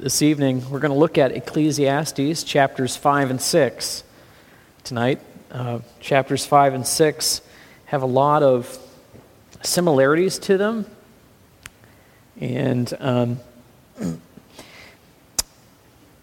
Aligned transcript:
This 0.00 0.22
evening, 0.22 0.62
we're 0.70 0.78
going 0.78 0.92
to 0.92 0.96
look 0.96 1.18
at 1.18 1.32
Ecclesiastes 1.32 2.44
chapters 2.44 2.96
5 2.96 3.30
and 3.30 3.40
6 3.42 4.04
tonight. 4.84 5.20
Uh, 5.50 5.80
chapters 5.98 6.46
5 6.46 6.74
and 6.74 6.86
6 6.86 7.40
have 7.86 8.02
a 8.02 8.06
lot 8.06 8.44
of 8.44 8.78
similarities 9.64 10.38
to 10.38 10.56
them. 10.56 10.86
And 12.40 12.96
um, 13.00 13.40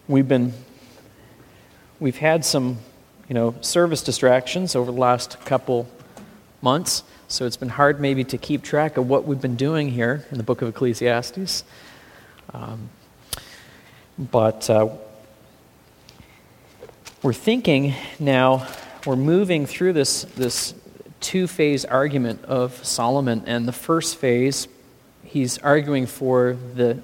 we've 0.08 0.26
been, 0.26 0.54
we've 2.00 2.16
had 2.16 2.46
some, 2.46 2.78
you 3.28 3.34
know, 3.34 3.56
service 3.60 4.02
distractions 4.02 4.74
over 4.74 4.90
the 4.90 4.98
last 4.98 5.38
couple 5.44 5.86
months. 6.62 7.02
So 7.28 7.44
it's 7.44 7.58
been 7.58 7.68
hard 7.68 8.00
maybe 8.00 8.24
to 8.24 8.38
keep 8.38 8.62
track 8.62 8.96
of 8.96 9.06
what 9.06 9.26
we've 9.26 9.42
been 9.42 9.56
doing 9.56 9.90
here 9.90 10.24
in 10.30 10.38
the 10.38 10.44
book 10.44 10.62
of 10.62 10.68
Ecclesiastes. 10.68 11.62
Um, 12.54 12.88
but 14.18 14.70
uh, 14.70 14.88
we're 17.22 17.32
thinking 17.34 17.94
now, 18.18 18.66
we're 19.04 19.16
moving 19.16 19.66
through 19.66 19.92
this, 19.92 20.22
this 20.36 20.74
two 21.20 21.46
phase 21.46 21.84
argument 21.84 22.44
of 22.44 22.84
Solomon. 22.84 23.42
And 23.46 23.68
the 23.68 23.72
first 23.72 24.16
phase, 24.16 24.68
he's 25.22 25.58
arguing 25.58 26.06
for 26.06 26.56
the, 26.74 27.02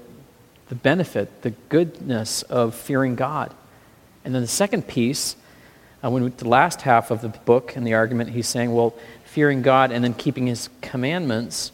the 0.69 0.75
benefit, 0.75 1.43
the 1.43 1.51
goodness 1.51 2.43
of 2.43 2.75
fearing 2.75 3.15
God. 3.15 3.53
And 4.25 4.35
then 4.35 4.43
the 4.43 4.49
second 4.49 4.87
piece, 4.89 5.37
uh, 6.03 6.11
when 6.11 6.33
the 6.37 6.49
last 6.49 6.83
half 6.83 7.11
of 7.11 7.21
the 7.21 7.29
book 7.29 7.77
and 7.77 7.87
the 7.87 7.95
argument, 7.95 8.31
he's 8.31 8.49
saying, 8.49 8.73
well, 8.73 8.95
fearing 9.25 9.61
God 9.61 9.93
and 9.93 10.03
then 10.03 10.15
keeping 10.15 10.47
his 10.47 10.71
commandments 10.81 11.73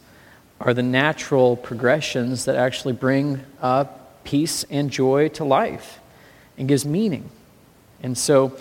are 0.59 0.73
the 0.73 0.83
natural 0.83 1.55
progressions 1.55 2.45
that 2.45 2.55
actually 2.55 2.93
bring 2.93 3.39
uh, 3.61 3.85
peace 4.23 4.65
and 4.69 4.89
joy 4.89 5.29
to 5.29 5.43
life 5.43 5.99
and 6.57 6.67
gives 6.67 6.85
meaning. 6.85 7.29
And 8.01 8.17
so 8.17 8.55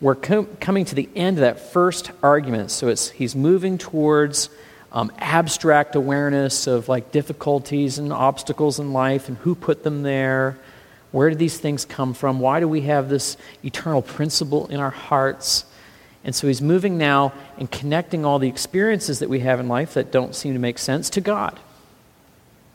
we're 0.00 0.14
com- 0.14 0.46
coming 0.60 0.84
to 0.86 0.94
the 0.94 1.08
end 1.14 1.38
of 1.38 1.42
that 1.42 1.60
first 1.72 2.10
argument. 2.22 2.70
So 2.70 2.88
it's, 2.88 3.10
he's 3.10 3.36
moving 3.36 3.78
towards 3.78 4.48
um, 4.92 5.12
abstract 5.18 5.94
awareness 5.94 6.66
of 6.66 6.88
like 6.88 7.12
difficulties 7.12 7.98
and 7.98 8.12
obstacles 8.12 8.78
in 8.78 8.92
life 8.92 9.28
and 9.28 9.36
who 9.38 9.54
put 9.54 9.84
them 9.84 10.02
there. 10.02 10.58
Where 11.12 11.30
do 11.30 11.36
these 11.36 11.58
things 11.58 11.84
come 11.84 12.14
from? 12.14 12.40
Why 12.40 12.60
do 12.60 12.68
we 12.68 12.82
have 12.82 13.08
this 13.08 13.36
eternal 13.64 14.02
principle 14.02 14.66
in 14.68 14.80
our 14.80 14.90
hearts? 14.90 15.64
And 16.24 16.34
so 16.34 16.46
he's 16.46 16.62
moving 16.62 16.98
now 16.98 17.32
and 17.58 17.70
connecting 17.70 18.24
all 18.24 18.38
the 18.38 18.48
experiences 18.48 19.20
that 19.20 19.28
we 19.28 19.40
have 19.40 19.58
in 19.58 19.68
life 19.68 19.94
that 19.94 20.12
don't 20.12 20.34
seem 20.34 20.52
to 20.52 20.58
make 20.58 20.78
sense 20.78 21.10
to 21.10 21.20
God. 21.20 21.58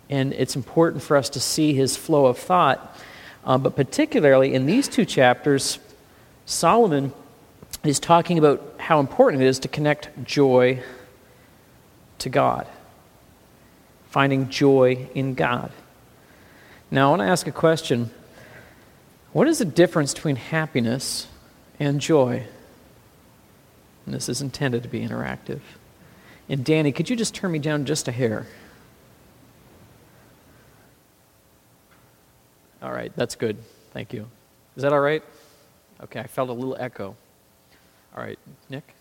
And 0.10 0.34
it's 0.34 0.56
important 0.56 1.02
for 1.04 1.18
us 1.18 1.30
to 1.30 1.40
see 1.40 1.74
his 1.74 1.98
flow 1.98 2.26
of 2.28 2.38
thought. 2.38 2.98
Um, 3.44 3.62
but 3.62 3.76
particularly 3.76 4.54
in 4.54 4.66
these 4.66 4.88
two 4.88 5.06
chapters, 5.06 5.80
Solomon 6.46 7.14
is 7.84 8.00
talking 8.00 8.38
about 8.38 8.76
how 8.80 9.00
important 9.00 9.42
it 9.42 9.48
is 9.48 9.60
to 9.60 9.68
connect 9.68 10.24
joy 10.24 10.82
to 12.20 12.30
God, 12.30 12.68
finding 14.10 14.50
joy 14.50 15.08
in 15.14 15.34
God. 15.34 15.72
Now, 16.92 17.08
I 17.08 17.10
want 17.12 17.22
to 17.22 17.28
ask 17.28 17.48
a 17.48 17.52
question 17.52 18.12
What 19.34 19.48
is 19.48 19.60
the 19.60 19.66
difference 19.66 20.14
between 20.14 20.36
happiness 20.36 21.28
and 21.80 22.00
joy? 22.00 22.46
And 24.06 24.14
this 24.14 24.30
is 24.30 24.42
intended 24.42 24.84
to 24.84 24.90
be 24.90 25.02
interactive. 25.02 25.62
And 26.48 26.64
Danny, 26.64 26.92
could 26.92 27.10
you 27.10 27.16
just 27.16 27.34
turn 27.34 27.52
me 27.52 27.60
down 27.60 27.86
just 27.86 28.08
a 28.08 28.12
hair? 28.12 28.46
All 32.86 32.94
right, 32.94 33.12
that's 33.16 33.34
good. 33.34 33.58
Thank 33.94 34.14
you. 34.14 34.28
Is 34.78 34.84
that 34.84 34.94
all 34.94 35.00
right? 35.00 35.24
Okay, 36.04 36.20
I 36.20 36.28
felt 36.28 36.50
a 36.50 36.54
little 36.54 36.78
echo. 36.80 37.16
All 38.16 38.24
right, 38.24 38.38
Nick? 38.70 38.94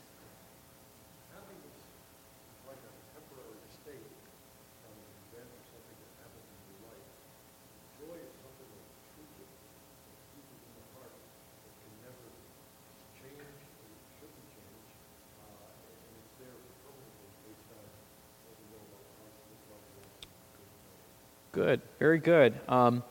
Good, 21.53 21.83
very 21.99 22.19
good. 22.19 22.59
Um, 22.67 23.05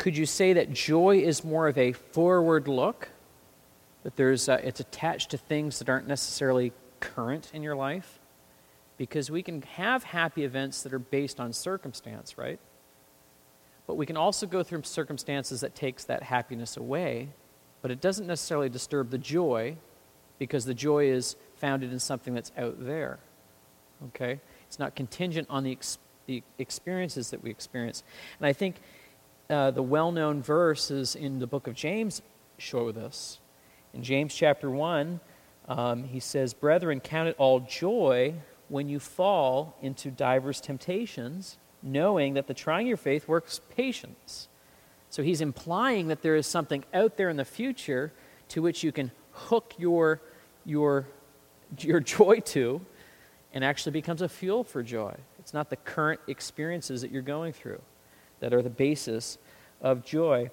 could 0.00 0.16
you 0.16 0.24
say 0.24 0.54
that 0.54 0.72
joy 0.72 1.18
is 1.18 1.44
more 1.44 1.68
of 1.68 1.76
a 1.76 1.92
forward 1.92 2.66
look? 2.66 3.10
That 4.02 4.16
there's, 4.16 4.48
uh, 4.48 4.58
it's 4.64 4.80
attached 4.80 5.30
to 5.32 5.36
things 5.36 5.78
that 5.78 5.90
aren't 5.90 6.08
necessarily 6.08 6.72
current 7.00 7.50
in 7.52 7.62
your 7.62 7.76
life? 7.76 8.18
Because 8.96 9.30
we 9.30 9.42
can 9.42 9.60
have 9.60 10.04
happy 10.04 10.44
events 10.44 10.82
that 10.84 10.94
are 10.94 10.98
based 10.98 11.38
on 11.38 11.52
circumstance, 11.52 12.38
right? 12.38 12.58
But 13.86 13.96
we 13.96 14.06
can 14.06 14.16
also 14.16 14.46
go 14.46 14.62
through 14.62 14.84
circumstances 14.84 15.60
that 15.60 15.74
takes 15.74 16.04
that 16.04 16.22
happiness 16.22 16.78
away, 16.78 17.28
but 17.82 17.90
it 17.90 18.00
doesn't 18.00 18.26
necessarily 18.26 18.70
disturb 18.70 19.10
the 19.10 19.18
joy 19.18 19.76
because 20.38 20.64
the 20.64 20.72
joy 20.72 21.10
is 21.10 21.36
founded 21.56 21.92
in 21.92 21.98
something 21.98 22.32
that's 22.32 22.52
out 22.56 22.82
there. 22.86 23.18
Okay? 24.06 24.40
It's 24.66 24.78
not 24.78 24.94
contingent 24.94 25.46
on 25.50 25.62
the, 25.62 25.72
ex- 25.72 25.98
the 26.24 26.42
experiences 26.56 27.28
that 27.32 27.42
we 27.42 27.50
experience. 27.50 28.02
And 28.38 28.46
I 28.46 28.54
think 28.54 28.76
uh, 29.50 29.70
the 29.70 29.82
well 29.82 30.12
known 30.12 30.42
verses 30.42 31.16
in 31.16 31.40
the 31.40 31.46
book 31.46 31.66
of 31.66 31.74
James 31.74 32.22
show 32.56 32.92
this. 32.92 33.40
In 33.92 34.02
James 34.02 34.34
chapter 34.34 34.70
1, 34.70 35.20
um, 35.68 36.04
he 36.04 36.20
says, 36.20 36.54
Brethren, 36.54 37.00
count 37.00 37.28
it 37.28 37.34
all 37.38 37.60
joy 37.60 38.34
when 38.68 38.88
you 38.88 39.00
fall 39.00 39.76
into 39.82 40.10
diverse 40.10 40.60
temptations, 40.60 41.58
knowing 41.82 42.34
that 42.34 42.46
the 42.46 42.54
trying 42.54 42.86
of 42.86 42.88
your 42.88 42.96
faith 42.96 43.26
works 43.26 43.60
patience. 43.74 44.48
So 45.08 45.24
he's 45.24 45.40
implying 45.40 46.06
that 46.08 46.22
there 46.22 46.36
is 46.36 46.46
something 46.46 46.84
out 46.94 47.16
there 47.16 47.28
in 47.28 47.36
the 47.36 47.44
future 47.44 48.12
to 48.48 48.62
which 48.62 48.84
you 48.84 48.92
can 48.92 49.10
hook 49.32 49.74
your, 49.76 50.20
your, 50.64 51.08
your 51.78 51.98
joy 52.00 52.38
to 52.40 52.80
and 53.52 53.64
actually 53.64 53.92
becomes 53.92 54.22
a 54.22 54.28
fuel 54.28 54.62
for 54.62 54.84
joy. 54.84 55.16
It's 55.40 55.52
not 55.52 55.70
the 55.70 55.76
current 55.76 56.20
experiences 56.28 57.00
that 57.00 57.10
you're 57.10 57.22
going 57.22 57.52
through 57.52 57.80
that 58.40 58.52
are 58.52 58.62
the 58.62 58.70
basis 58.70 59.38
of 59.80 60.04
joy. 60.04 60.50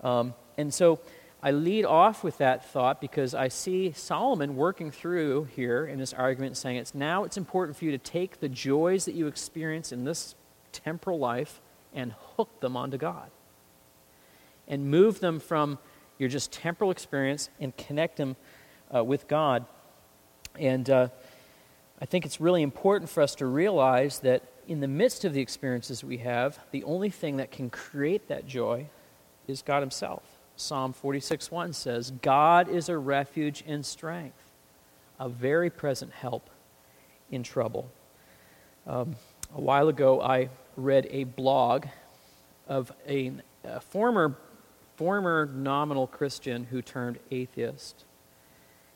Um, 0.00 0.34
and 0.56 0.72
so 0.72 1.00
I 1.42 1.50
lead 1.50 1.84
off 1.84 2.24
with 2.24 2.38
that 2.38 2.68
thought 2.70 3.00
because 3.00 3.34
I 3.34 3.48
see 3.48 3.92
Solomon 3.92 4.56
working 4.56 4.90
through 4.90 5.44
here 5.54 5.86
in 5.86 5.98
this 5.98 6.12
argument 6.12 6.56
saying 6.56 6.76
it's 6.76 6.94
now 6.94 7.24
it's 7.24 7.36
important 7.36 7.76
for 7.76 7.84
you 7.84 7.90
to 7.92 7.98
take 7.98 8.40
the 8.40 8.48
joys 8.48 9.04
that 9.04 9.14
you 9.14 9.26
experience 9.26 9.92
in 9.92 10.04
this 10.04 10.34
temporal 10.72 11.18
life 11.18 11.60
and 11.94 12.14
hook 12.36 12.60
them 12.60 12.76
onto 12.76 12.96
God. 12.96 13.30
And 14.68 14.90
move 14.90 15.20
them 15.20 15.38
from 15.38 15.78
your 16.18 16.28
just 16.28 16.50
temporal 16.50 16.90
experience 16.90 17.50
and 17.60 17.76
connect 17.76 18.16
them 18.16 18.36
uh, 18.94 19.04
with 19.04 19.28
God. 19.28 19.66
And 20.58 20.88
uh, 20.90 21.08
I 22.00 22.06
think 22.06 22.26
it's 22.26 22.40
really 22.40 22.62
important 22.62 23.10
for 23.10 23.22
us 23.22 23.34
to 23.36 23.46
realize 23.46 24.18
that 24.20 24.42
in 24.66 24.80
the 24.80 24.88
midst 24.88 25.24
of 25.24 25.32
the 25.32 25.40
experiences 25.40 26.02
we 26.02 26.18
have, 26.18 26.58
the 26.70 26.84
only 26.84 27.10
thing 27.10 27.36
that 27.36 27.50
can 27.50 27.70
create 27.70 28.28
that 28.28 28.46
joy 28.46 28.86
is 29.46 29.62
God 29.62 29.80
Himself. 29.80 30.22
Psalm 30.56 30.92
46 30.92 31.50
1 31.50 31.72
says, 31.72 32.10
God 32.22 32.68
is 32.68 32.88
a 32.88 32.98
refuge 32.98 33.62
and 33.66 33.84
strength, 33.84 34.50
a 35.20 35.28
very 35.28 35.70
present 35.70 36.12
help 36.12 36.50
in 37.30 37.42
trouble. 37.42 37.90
Um, 38.86 39.16
a 39.54 39.60
while 39.60 39.88
ago, 39.88 40.20
I 40.20 40.48
read 40.76 41.06
a 41.10 41.24
blog 41.24 41.86
of 42.66 42.92
a, 43.06 43.32
a 43.64 43.80
former, 43.80 44.36
former 44.96 45.46
nominal 45.46 46.06
Christian 46.06 46.64
who 46.64 46.82
turned 46.82 47.18
atheist. 47.30 48.04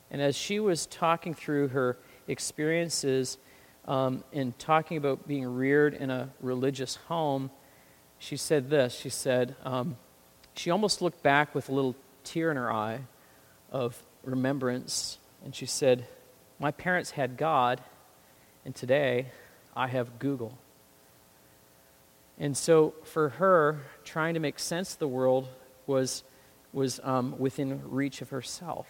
And 0.09 0.21
as 0.21 0.35
she 0.35 0.59
was 0.59 0.85
talking 0.87 1.33
through 1.33 1.69
her 1.69 1.97
experiences, 2.27 3.37
um, 3.85 4.23
in 4.31 4.53
talking 4.53 4.97
about 4.97 5.27
being 5.27 5.45
reared 5.45 5.93
in 5.93 6.09
a 6.09 6.29
religious 6.39 6.95
home, 7.07 7.49
she 8.19 8.37
said 8.37 8.69
this. 8.69 8.93
She 8.93 9.09
said, 9.09 9.55
um, 9.63 9.97
she 10.55 10.69
almost 10.69 11.01
looked 11.01 11.23
back 11.23 11.55
with 11.55 11.69
a 11.69 11.71
little 11.71 11.95
tear 12.23 12.51
in 12.51 12.57
her 12.57 12.71
eye 12.71 13.01
of 13.71 14.01
remembrance, 14.23 15.17
and 15.43 15.55
she 15.55 15.65
said, 15.65 16.05
My 16.59 16.71
parents 16.71 17.11
had 17.11 17.37
God, 17.37 17.81
and 18.65 18.75
today 18.75 19.27
I 19.75 19.87
have 19.87 20.19
Google. 20.19 20.57
And 22.37 22.57
so 22.57 22.93
for 23.03 23.29
her, 23.29 23.81
trying 24.03 24.33
to 24.33 24.39
make 24.39 24.59
sense 24.59 24.93
of 24.93 24.99
the 24.99 25.07
world 25.07 25.47
was, 25.85 26.23
was 26.73 26.99
um, 27.03 27.35
within 27.37 27.81
reach 27.89 28.21
of 28.21 28.29
herself. 28.29 28.87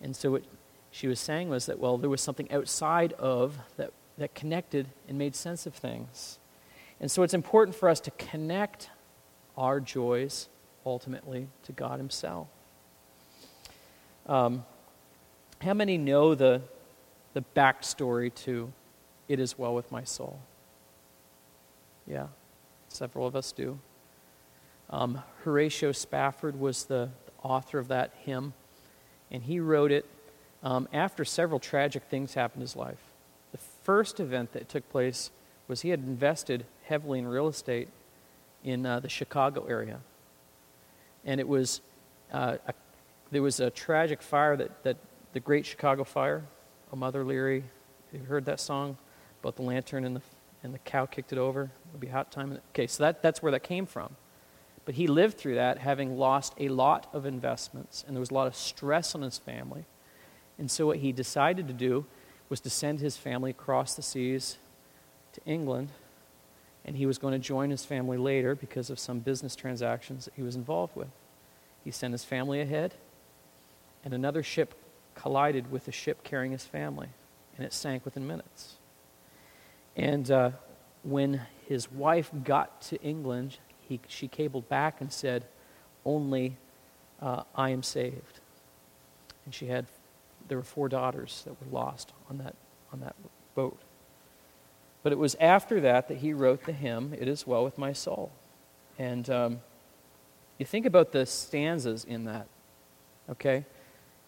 And 0.00 0.14
so 0.14 0.36
it 0.36 0.44
she 0.90 1.06
was 1.06 1.20
saying 1.20 1.48
was 1.48 1.66
that, 1.66 1.78
well, 1.78 1.98
there 1.98 2.10
was 2.10 2.20
something 2.20 2.50
outside 2.50 3.12
of 3.14 3.58
that, 3.76 3.92
that 4.18 4.34
connected 4.34 4.88
and 5.08 5.16
made 5.16 5.36
sense 5.36 5.66
of 5.66 5.74
things. 5.74 6.38
And 7.00 7.10
so 7.10 7.22
it's 7.22 7.34
important 7.34 7.76
for 7.76 7.88
us 7.88 8.00
to 8.00 8.10
connect 8.12 8.90
our 9.56 9.80
joys 9.80 10.48
ultimately 10.84 11.48
to 11.64 11.72
God 11.72 11.98
Himself. 11.98 12.48
Um, 14.26 14.64
how 15.60 15.74
many 15.74 15.98
know 15.98 16.34
the, 16.34 16.62
the 17.34 17.44
backstory 17.54 18.34
to 18.34 18.72
It 19.28 19.40
Is 19.40 19.58
Well 19.58 19.74
With 19.74 19.90
My 19.92 20.04
Soul? 20.04 20.40
Yeah, 22.06 22.28
several 22.88 23.26
of 23.26 23.36
us 23.36 23.52
do. 23.52 23.78
Um, 24.88 25.22
Horatio 25.44 25.92
Spafford 25.92 26.58
was 26.58 26.84
the 26.84 27.10
author 27.42 27.78
of 27.78 27.88
that 27.88 28.12
hymn, 28.24 28.54
and 29.30 29.42
he 29.44 29.60
wrote 29.60 29.92
it 29.92 30.04
um, 30.62 30.88
after 30.92 31.24
several 31.24 31.58
tragic 31.60 32.04
things 32.04 32.34
happened 32.34 32.60
in 32.62 32.66
his 32.66 32.76
life. 32.76 32.98
The 33.52 33.58
first 33.58 34.20
event 34.20 34.52
that 34.52 34.68
took 34.68 34.88
place 34.90 35.30
was 35.68 35.82
he 35.82 35.90
had 35.90 36.00
invested 36.00 36.64
heavily 36.84 37.18
in 37.18 37.26
real 37.26 37.48
estate 37.48 37.88
in 38.64 38.84
uh, 38.84 39.00
the 39.00 39.08
Chicago 39.08 39.66
area. 39.66 40.00
And 41.24 41.40
it 41.40 41.48
was, 41.48 41.80
uh, 42.32 42.56
a, 42.66 42.74
there 43.30 43.42
was 43.42 43.60
a 43.60 43.70
tragic 43.70 44.22
fire 44.22 44.56
that, 44.56 44.82
that 44.84 44.96
the 45.32 45.40
Great 45.40 45.64
Chicago 45.64 46.04
Fire, 46.04 46.42
a 46.92 46.96
Mother 46.96 47.24
Leary, 47.24 47.64
you 48.12 48.20
heard 48.20 48.44
that 48.46 48.60
song 48.60 48.96
about 49.40 49.56
the 49.56 49.62
lantern 49.62 50.04
and 50.04 50.16
the, 50.16 50.22
and 50.62 50.74
the 50.74 50.78
cow 50.80 51.06
kicked 51.06 51.32
it 51.32 51.38
over? 51.38 51.70
It'll 51.88 52.00
be 52.00 52.08
hot 52.08 52.30
time. 52.30 52.58
Okay, 52.74 52.86
so 52.86 53.04
that, 53.04 53.22
that's 53.22 53.42
where 53.42 53.52
that 53.52 53.62
came 53.62 53.86
from. 53.86 54.16
But 54.84 54.94
he 54.96 55.06
lived 55.06 55.38
through 55.38 55.54
that 55.54 55.78
having 55.78 56.18
lost 56.18 56.54
a 56.58 56.68
lot 56.68 57.08
of 57.12 57.26
investments, 57.26 58.04
and 58.06 58.16
there 58.16 58.20
was 58.20 58.30
a 58.30 58.34
lot 58.34 58.46
of 58.46 58.56
stress 58.56 59.14
on 59.14 59.22
his 59.22 59.38
family. 59.38 59.84
And 60.60 60.70
so, 60.70 60.86
what 60.86 60.98
he 60.98 61.10
decided 61.10 61.66
to 61.68 61.74
do 61.74 62.04
was 62.50 62.60
to 62.60 62.70
send 62.70 63.00
his 63.00 63.16
family 63.16 63.50
across 63.50 63.94
the 63.94 64.02
seas 64.02 64.58
to 65.32 65.40
England, 65.46 65.88
and 66.84 66.96
he 66.96 67.06
was 67.06 67.16
going 67.16 67.32
to 67.32 67.38
join 67.38 67.70
his 67.70 67.84
family 67.84 68.18
later 68.18 68.54
because 68.54 68.90
of 68.90 68.98
some 68.98 69.20
business 69.20 69.56
transactions 69.56 70.26
that 70.26 70.34
he 70.34 70.42
was 70.42 70.56
involved 70.56 70.94
with. 70.94 71.08
He 71.82 71.90
sent 71.90 72.12
his 72.12 72.24
family 72.24 72.60
ahead, 72.60 72.92
and 74.04 74.12
another 74.12 74.42
ship 74.42 74.74
collided 75.14 75.72
with 75.72 75.86
the 75.86 75.92
ship 75.92 76.22
carrying 76.24 76.52
his 76.52 76.64
family, 76.64 77.08
and 77.56 77.66
it 77.66 77.72
sank 77.72 78.04
within 78.04 78.26
minutes. 78.26 78.74
And 79.96 80.30
uh, 80.30 80.50
when 81.02 81.40
his 81.66 81.90
wife 81.90 82.30
got 82.44 82.82
to 82.82 83.00
England, 83.02 83.56
he, 83.88 83.98
she 84.08 84.28
cabled 84.28 84.68
back 84.68 85.00
and 85.00 85.10
said, 85.10 85.46
Only 86.04 86.58
uh, 87.22 87.44
I 87.54 87.70
am 87.70 87.82
saved. 87.82 88.40
And 89.46 89.54
she 89.54 89.66
had, 89.66 89.86
there 90.50 90.58
were 90.58 90.64
four 90.64 90.88
daughters 90.88 91.42
that 91.46 91.52
were 91.52 91.70
lost 91.72 92.12
on 92.28 92.38
that, 92.38 92.56
on 92.92 92.98
that 93.00 93.14
boat. 93.54 93.78
But 95.04 95.12
it 95.12 95.18
was 95.18 95.36
after 95.36 95.80
that 95.80 96.08
that 96.08 96.18
he 96.18 96.32
wrote 96.32 96.64
the 96.64 96.72
hymn, 96.72 97.14
It 97.16 97.28
Is 97.28 97.46
Well 97.46 97.62
With 97.62 97.78
My 97.78 97.92
Soul. 97.92 98.32
And 98.98 99.30
um, 99.30 99.60
you 100.58 100.66
think 100.66 100.86
about 100.86 101.12
the 101.12 101.24
stanzas 101.24 102.04
in 102.04 102.24
that, 102.24 102.48
okay? 103.30 103.64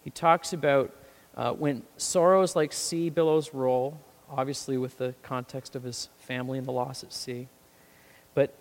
He 0.05 0.11
talks 0.11 0.53
about 0.53 0.95
uh, 1.37 1.53
when 1.55 1.83
sorrows 1.97 2.55
like 2.55 2.73
sea 2.73 3.11
billows 3.11 3.53
roll, 3.53 4.01
obviously 4.31 4.79
with 4.79 4.99
the 4.99 5.17
context 5.25 5.75
of 5.75 5.83
his 5.83 6.09
family 6.19 6.57
and 6.57 6.69
the 6.69 6.73
loss 6.73 7.03
at 7.03 7.13
sea. 7.13 7.49
But 8.35 8.55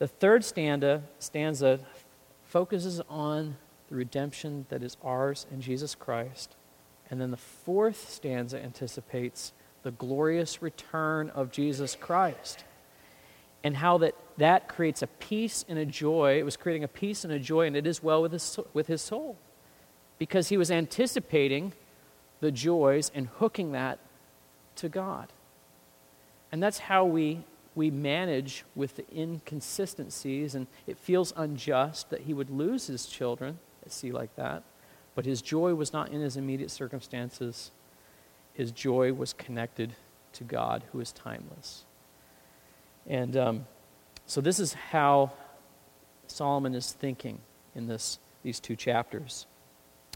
the 0.00 0.08
third 0.08 0.44
stanza, 0.44 1.04
stanza 1.20 1.78
focuses 2.46 3.00
on 3.08 3.56
the 3.88 3.94
redemption 3.94 4.66
that 4.70 4.82
is 4.82 4.96
ours 5.04 5.46
in 5.52 5.60
Jesus 5.60 5.94
Christ. 5.94 6.56
And 7.10 7.20
then 7.20 7.32
the 7.32 7.36
fourth 7.36 8.08
stanza 8.08 8.62
anticipates 8.62 9.52
the 9.82 9.90
glorious 9.90 10.62
return 10.62 11.30
of 11.30 11.50
Jesus 11.50 11.96
Christ. 11.96 12.64
And 13.64 13.76
how 13.76 13.98
that, 13.98 14.14
that 14.38 14.68
creates 14.68 15.02
a 15.02 15.06
peace 15.06 15.64
and 15.68 15.78
a 15.78 15.84
joy. 15.84 16.38
It 16.38 16.44
was 16.44 16.56
creating 16.56 16.84
a 16.84 16.88
peace 16.88 17.24
and 17.24 17.32
a 17.32 17.38
joy, 17.38 17.66
and 17.66 17.76
it 17.76 17.86
is 17.86 18.02
well 18.02 18.22
with 18.22 18.32
his, 18.32 18.58
with 18.72 18.86
his 18.86 19.02
soul. 19.02 19.36
Because 20.18 20.48
he 20.48 20.56
was 20.56 20.70
anticipating 20.70 21.72
the 22.40 22.52
joys 22.52 23.10
and 23.14 23.26
hooking 23.38 23.72
that 23.72 23.98
to 24.76 24.88
God. 24.88 25.32
And 26.52 26.62
that's 26.62 26.78
how 26.78 27.04
we, 27.04 27.44
we 27.74 27.90
manage 27.90 28.64
with 28.74 28.96
the 28.96 29.04
inconsistencies, 29.14 30.54
and 30.54 30.66
it 30.86 30.98
feels 30.98 31.32
unjust 31.36 32.10
that 32.10 32.22
he 32.22 32.34
would 32.34 32.50
lose 32.50 32.86
his 32.86 33.06
children 33.06 33.58
at 33.84 33.92
sea 33.92 34.12
like 34.12 34.34
that. 34.36 34.62
But 35.14 35.26
his 35.26 35.42
joy 35.42 35.74
was 35.74 35.92
not 35.92 36.10
in 36.10 36.20
his 36.20 36.36
immediate 36.36 36.70
circumstances 36.70 37.72
his 38.60 38.72
joy 38.72 39.12
was 39.12 39.32
connected 39.32 39.94
to 40.34 40.44
God, 40.44 40.82
who 40.92 41.00
is 41.00 41.12
timeless. 41.12 41.84
And 43.06 43.36
um, 43.36 43.66
so, 44.26 44.40
this 44.42 44.60
is 44.60 44.74
how 44.74 45.32
Solomon 46.26 46.74
is 46.74 46.92
thinking 46.92 47.38
in 47.74 47.86
this, 47.86 48.18
these 48.42 48.60
two 48.60 48.76
chapters. 48.76 49.46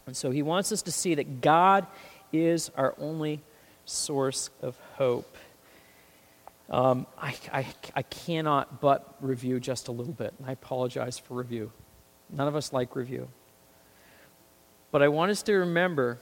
And 0.07 0.17
so, 0.17 0.31
he 0.31 0.43
wants 0.43 0.73
us 0.73 0.83
to 0.83 0.93
see 0.93 1.15
that 1.15 1.41
God 1.41 1.87
is 2.33 2.71
our 2.77 2.95
only 2.99 3.41
source 3.87 4.51
of 4.61 4.77
hope. 4.97 5.37
Um, 6.69 7.07
I, 7.19 7.35
I, 7.53 7.67
I 7.95 8.03
cannot 8.03 8.81
but 8.81 9.17
review 9.21 9.61
just 9.61 9.89
a 9.89 9.93
little 9.93 10.13
bit. 10.13 10.35
And 10.39 10.47
I 10.47 10.53
apologize 10.53 11.19
for 11.19 11.35
review. 11.35 11.73
None 12.31 12.49
of 12.49 12.57
us 12.57 12.73
like 12.73 12.97
review. 12.97 13.29
But 14.95 15.03
I 15.03 15.09
want 15.09 15.33
us 15.33 15.43
to 15.43 15.55
remember 15.55 16.21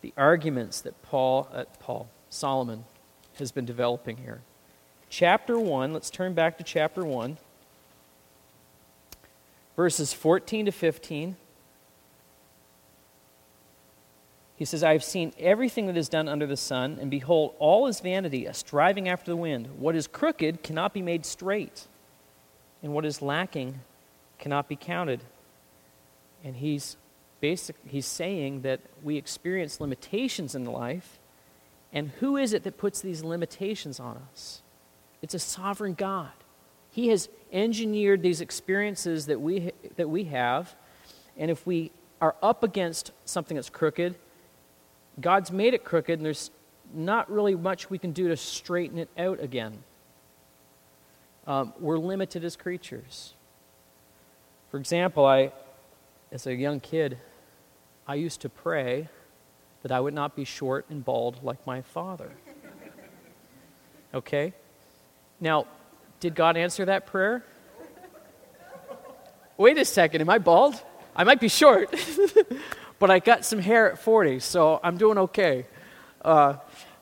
the 0.00 0.14
arguments 0.16 0.80
that 0.82 1.02
Paul, 1.02 1.48
uh, 1.52 1.64
Paul, 1.80 2.08
Solomon 2.30 2.84
has 3.40 3.50
been 3.50 3.64
developing 3.64 4.18
here. 4.18 4.42
Chapter 5.10 5.58
1, 5.58 5.92
let's 5.92 6.10
turn 6.10 6.32
back 6.32 6.56
to 6.58 6.62
chapter 6.62 7.04
1, 7.04 7.38
verses 9.74 10.12
14 10.12 10.66
to 10.66 10.70
15. 10.70 11.34
He 14.54 14.64
says, 14.64 14.84
I 14.84 14.92
have 14.92 15.02
seen 15.02 15.32
everything 15.36 15.88
that 15.88 15.96
is 15.96 16.08
done 16.08 16.28
under 16.28 16.46
the 16.46 16.56
sun, 16.56 16.98
and 17.00 17.10
behold, 17.10 17.56
all 17.58 17.88
is 17.88 17.98
vanity, 17.98 18.46
a 18.46 18.54
striving 18.54 19.08
after 19.08 19.32
the 19.32 19.36
wind. 19.36 19.70
What 19.76 19.96
is 19.96 20.06
crooked 20.06 20.62
cannot 20.62 20.94
be 20.94 21.02
made 21.02 21.26
straight, 21.26 21.88
and 22.80 22.92
what 22.92 23.04
is 23.04 23.20
lacking 23.20 23.80
cannot 24.38 24.68
be 24.68 24.76
counted. 24.76 25.24
And 26.44 26.54
he's 26.54 26.96
basic, 27.44 27.76
he's 27.86 28.06
saying 28.06 28.62
that 28.62 28.80
we 29.02 29.18
experience 29.18 29.78
limitations 29.78 30.54
in 30.54 30.64
life, 30.64 31.18
and 31.92 32.08
who 32.20 32.38
is 32.38 32.54
it 32.54 32.62
that 32.62 32.78
puts 32.78 33.02
these 33.02 33.22
limitations 33.22 34.00
on 34.00 34.16
us? 34.32 34.62
It's 35.20 35.34
a 35.34 35.38
sovereign 35.38 35.92
God. 35.92 36.32
He 36.90 37.08
has 37.08 37.28
engineered 37.52 38.22
these 38.22 38.40
experiences 38.40 39.26
that 39.26 39.42
we, 39.42 39.72
that 39.96 40.08
we 40.08 40.24
have, 40.24 40.74
and 41.36 41.50
if 41.50 41.66
we 41.66 41.90
are 42.18 42.34
up 42.42 42.62
against 42.62 43.12
something 43.26 43.56
that's 43.56 43.68
crooked, 43.68 44.14
God's 45.20 45.52
made 45.52 45.74
it 45.74 45.84
crooked, 45.84 46.18
and 46.18 46.24
there's 46.24 46.50
not 46.94 47.30
really 47.30 47.56
much 47.56 47.90
we 47.90 47.98
can 47.98 48.12
do 48.12 48.28
to 48.28 48.38
straighten 48.38 48.96
it 48.96 49.10
out 49.18 49.38
again. 49.38 49.84
Um, 51.46 51.74
we're 51.78 51.98
limited 51.98 52.42
as 52.42 52.56
creatures. 52.56 53.34
For 54.70 54.78
example, 54.78 55.26
I, 55.26 55.52
as 56.32 56.46
a 56.46 56.54
young 56.54 56.80
kid, 56.80 57.18
I 58.06 58.16
used 58.16 58.40
to 58.42 58.48
pray 58.48 59.08
that 59.82 59.92
I 59.92 60.00
would 60.00 60.14
not 60.14 60.36
be 60.36 60.44
short 60.44 60.86
and 60.90 61.04
bald 61.04 61.42
like 61.42 61.66
my 61.66 61.82
father. 61.82 62.30
Okay? 64.12 64.52
Now, 65.40 65.66
did 66.20 66.34
God 66.34 66.56
answer 66.56 66.84
that 66.84 67.06
prayer? 67.06 67.44
Wait 69.56 69.78
a 69.78 69.84
second, 69.84 70.20
am 70.20 70.30
I 70.30 70.38
bald? 70.38 70.80
I 71.14 71.24
might 71.24 71.40
be 71.40 71.48
short, 71.48 71.94
but 72.98 73.10
I 73.10 73.20
got 73.20 73.44
some 73.44 73.60
hair 73.60 73.90
at 73.90 73.98
40, 73.98 74.40
so 74.40 74.80
I'm 74.82 74.96
doing 74.96 75.18
okay 75.18 75.66
uh, 76.24 76.54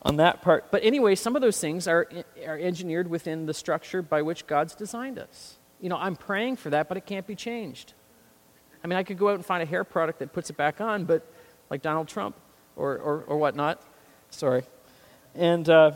on 0.02 0.16
that 0.16 0.42
part. 0.42 0.71
But 0.71 0.85
anyway, 0.85 1.14
some 1.14 1.35
of 1.35 1.42
those 1.42 1.59
things 1.59 1.88
are, 1.88 2.09
are 2.47 2.59
engineered 2.59 3.09
within 3.09 3.47
the 3.47 3.54
structure 3.54 4.02
by 4.02 4.23
which 4.23 4.47
God's 4.47 4.75
designed 4.75 5.18
us. 5.18 5.56
You 5.80 5.88
know, 5.88 5.97
I'm 5.97 6.16
praying 6.16 6.56
for 6.56 6.71
that, 6.71 6.88
but 6.88 6.97
it 6.97 7.06
can't 7.06 7.26
be 7.26 7.35
changed. 7.35 7.94
I 8.82 8.88
mean, 8.88 8.98
I 8.98 9.02
could 9.02 9.18
go 9.18 9.28
out 9.28 9.34
and 9.34 9.46
find 9.46 9.62
a 9.62 9.66
hair 9.66 9.84
product 9.84 10.18
that 10.18 10.32
puts 10.32 10.50
it 10.50 10.56
back 10.56 10.80
on, 10.80 11.04
but 11.04 11.26
like 11.70 11.82
Donald 11.82 12.08
Trump 12.08 12.36
or, 12.76 12.98
or, 12.98 13.24
or 13.26 13.36
whatnot. 13.38 13.80
Sorry. 14.30 14.64
And, 15.34 15.68
uh, 15.68 15.92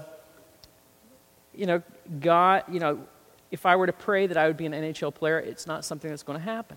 you 1.54 1.66
know, 1.66 1.82
God, 2.20 2.64
you 2.70 2.80
know, 2.80 3.00
if 3.50 3.66
I 3.66 3.76
were 3.76 3.86
to 3.86 3.92
pray 3.92 4.26
that 4.26 4.36
I 4.36 4.46
would 4.46 4.56
be 4.56 4.66
an 4.66 4.72
NHL 4.72 5.14
player, 5.14 5.38
it's 5.38 5.66
not 5.66 5.84
something 5.84 6.10
that's 6.10 6.22
going 6.22 6.38
to 6.38 6.44
happen. 6.44 6.76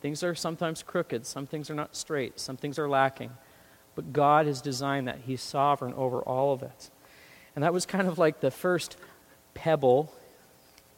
Things 0.00 0.22
are 0.22 0.34
sometimes 0.34 0.82
crooked, 0.82 1.26
some 1.26 1.46
things 1.46 1.70
are 1.70 1.74
not 1.74 1.94
straight, 1.94 2.40
some 2.40 2.56
things 2.56 2.78
are 2.78 2.88
lacking. 2.88 3.30
But 3.94 4.12
God 4.12 4.46
has 4.46 4.62
designed 4.62 5.08
that. 5.08 5.18
He's 5.26 5.42
sovereign 5.42 5.92
over 5.94 6.20
all 6.20 6.52
of 6.52 6.62
it. 6.62 6.90
And 7.54 7.64
that 7.64 7.74
was 7.74 7.84
kind 7.84 8.08
of 8.08 8.18
like 8.18 8.40
the 8.40 8.50
first 8.50 8.96
pebble 9.52 10.12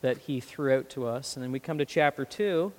that 0.02 0.18
He 0.18 0.40
threw 0.40 0.74
out 0.74 0.90
to 0.90 1.06
us. 1.06 1.36
And 1.36 1.42
then 1.42 1.50
we 1.50 1.58
come 1.58 1.78
to 1.78 1.84
chapter 1.84 2.24
2, 2.24 2.72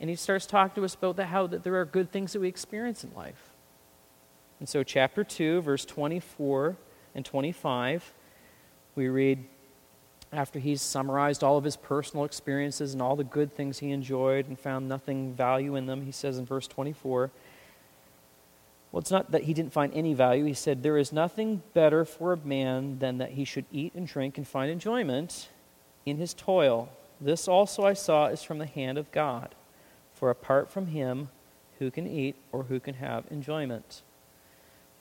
and 0.00 0.08
he 0.08 0.16
starts 0.16 0.46
talking 0.46 0.74
to 0.80 0.84
us 0.84 0.94
about 0.94 1.16
the, 1.16 1.26
how 1.26 1.46
that 1.48 1.64
there 1.64 1.76
are 1.76 1.84
good 1.84 2.12
things 2.12 2.32
that 2.32 2.40
we 2.40 2.48
experience 2.48 3.04
in 3.04 3.12
life. 3.14 3.50
And 4.60 4.68
so, 4.68 4.82
chapter 4.82 5.24
2, 5.24 5.62
verse 5.62 5.84
24 5.84 6.76
and 7.14 7.24
25, 7.24 8.12
we 8.94 9.08
read, 9.08 9.44
after 10.32 10.58
he's 10.58 10.82
summarized 10.82 11.42
all 11.42 11.56
of 11.56 11.64
his 11.64 11.76
personal 11.76 12.24
experiences 12.24 12.92
and 12.92 13.00
all 13.00 13.16
the 13.16 13.24
good 13.24 13.54
things 13.54 13.78
he 13.78 13.90
enjoyed 13.92 14.46
and 14.46 14.58
found 14.58 14.88
nothing 14.88 15.32
value 15.32 15.74
in 15.74 15.86
them, 15.86 16.02
he 16.02 16.12
says 16.12 16.38
in 16.38 16.44
verse 16.44 16.66
24, 16.66 17.30
well, 18.90 19.00
it's 19.00 19.10
not 19.10 19.30
that 19.32 19.44
he 19.44 19.54
didn't 19.54 19.72
find 19.72 19.92
any 19.94 20.14
value. 20.14 20.44
He 20.44 20.54
said, 20.54 20.82
There 20.82 20.96
is 20.96 21.12
nothing 21.12 21.62
better 21.74 22.04
for 22.04 22.32
a 22.32 22.38
man 22.38 22.98
than 22.98 23.18
that 23.18 23.32
he 23.32 23.44
should 23.44 23.66
eat 23.70 23.94
and 23.94 24.06
drink 24.06 24.38
and 24.38 24.48
find 24.48 24.70
enjoyment 24.70 25.48
in 26.06 26.16
his 26.16 26.32
toil. 26.32 26.88
This 27.20 27.48
also 27.48 27.84
I 27.84 27.92
saw 27.92 28.26
is 28.26 28.42
from 28.42 28.58
the 28.58 28.66
hand 28.66 28.96
of 28.96 29.12
God. 29.12 29.54
For 30.18 30.30
apart 30.30 30.68
from 30.68 30.88
him, 30.88 31.28
who 31.78 31.92
can 31.92 32.08
eat 32.08 32.34
or 32.50 32.64
who 32.64 32.80
can 32.80 32.94
have 32.94 33.24
enjoyment? 33.30 34.02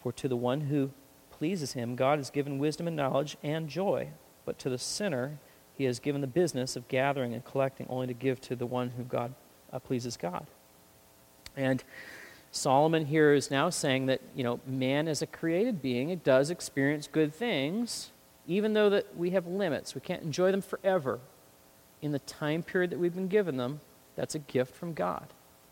For 0.03 0.11
to 0.11 0.27
the 0.27 0.35
one 0.35 0.61
who 0.61 0.91
pleases 1.31 1.73
him, 1.73 1.95
God 1.95 2.19
has 2.19 2.29
given 2.29 2.59
wisdom 2.59 2.85
and 2.85 2.95
knowledge 2.95 3.35
and 3.41 3.67
joy. 3.67 4.09
But 4.45 4.59
to 4.59 4.69
the 4.69 4.77
sinner, 4.77 5.39
he 5.75 5.85
has 5.85 5.97
given 5.97 6.21
the 6.21 6.27
business 6.27 6.75
of 6.75 6.87
gathering 6.87 7.33
and 7.33 7.43
collecting 7.43 7.87
only 7.89 8.05
to 8.05 8.13
give 8.13 8.39
to 8.41 8.55
the 8.55 8.67
one 8.67 8.91
who 8.91 9.03
God 9.03 9.33
uh, 9.73 9.79
pleases 9.79 10.17
God. 10.17 10.45
And 11.55 11.83
Solomon 12.51 13.07
here 13.07 13.33
is 13.33 13.49
now 13.49 13.71
saying 13.71 14.05
that, 14.05 14.21
you 14.35 14.43
know, 14.43 14.59
man 14.67 15.07
as 15.07 15.23
a 15.23 15.27
created 15.27 15.81
being, 15.81 16.11
it 16.11 16.23
does 16.23 16.51
experience 16.51 17.07
good 17.07 17.33
things, 17.33 18.11
even 18.45 18.73
though 18.73 18.91
that 18.91 19.17
we 19.17 19.31
have 19.31 19.47
limits. 19.47 19.95
We 19.95 20.01
can't 20.01 20.21
enjoy 20.21 20.51
them 20.51 20.61
forever. 20.61 21.19
In 22.03 22.11
the 22.11 22.19
time 22.19 22.61
period 22.61 22.91
that 22.91 22.99
we've 22.99 23.15
been 23.15 23.27
given 23.27 23.57
them, 23.57 23.81
that's 24.17 24.35
a 24.35 24.39
gift 24.39 24.75
from 24.75 24.93
God. 24.93 25.27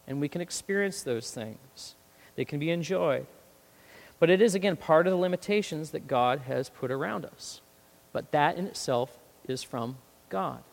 And 0.07 0.21
we 0.21 0.29
can 0.29 0.39
experience 0.39 1.01
those 1.01 1.31
things. 1.31 1.95
They 2.35 2.45
can 2.45 2.59
be 2.59 2.69
enjoyed. 2.69 3.25
But 4.19 4.29
it 4.29 4.41
is, 4.41 4.55
again, 4.55 4.77
part 4.77 5.07
of 5.07 5.11
the 5.11 5.17
limitations 5.17 5.89
that 5.89 6.07
God 6.07 6.41
has 6.47 6.69
put 6.69 6.91
around 6.91 7.25
us. 7.25 7.59
But 8.13 8.31
that 8.31 8.55
in 8.55 8.67
itself 8.67 9.17
is 9.47 9.63
from 9.63 9.97
God. 10.29 10.63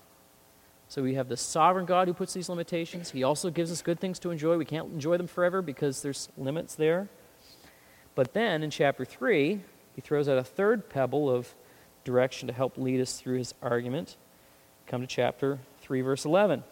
So 0.88 1.02
we 1.02 1.14
have 1.14 1.28
the 1.28 1.36
sovereign 1.36 1.86
God 1.86 2.06
who 2.06 2.14
puts 2.14 2.34
these 2.34 2.50
limitations. 2.50 3.10
He 3.10 3.24
also 3.24 3.50
gives 3.50 3.72
us 3.72 3.80
good 3.80 3.98
things 3.98 4.18
to 4.20 4.30
enjoy. 4.30 4.58
We 4.58 4.66
can't 4.66 4.92
enjoy 4.92 5.16
them 5.16 5.26
forever 5.26 5.62
because 5.62 6.02
there's 6.02 6.28
limits 6.36 6.74
there. 6.74 7.08
But 8.14 8.34
then 8.34 8.62
in 8.62 8.70
chapter 8.70 9.04
3, 9.06 9.60
he 9.94 10.00
throws 10.02 10.28
out 10.28 10.36
a 10.36 10.44
third 10.44 10.90
pebble 10.90 11.30
of 11.30 11.54
direction 12.04 12.46
to 12.48 12.52
help 12.52 12.76
lead 12.76 13.00
us 13.00 13.18
through 13.18 13.38
his 13.38 13.54
argument. 13.62 14.16
Come 14.86 15.00
to 15.00 15.06
chapter 15.06 15.60
3, 15.80 16.02
verse 16.02 16.26
11. 16.26 16.62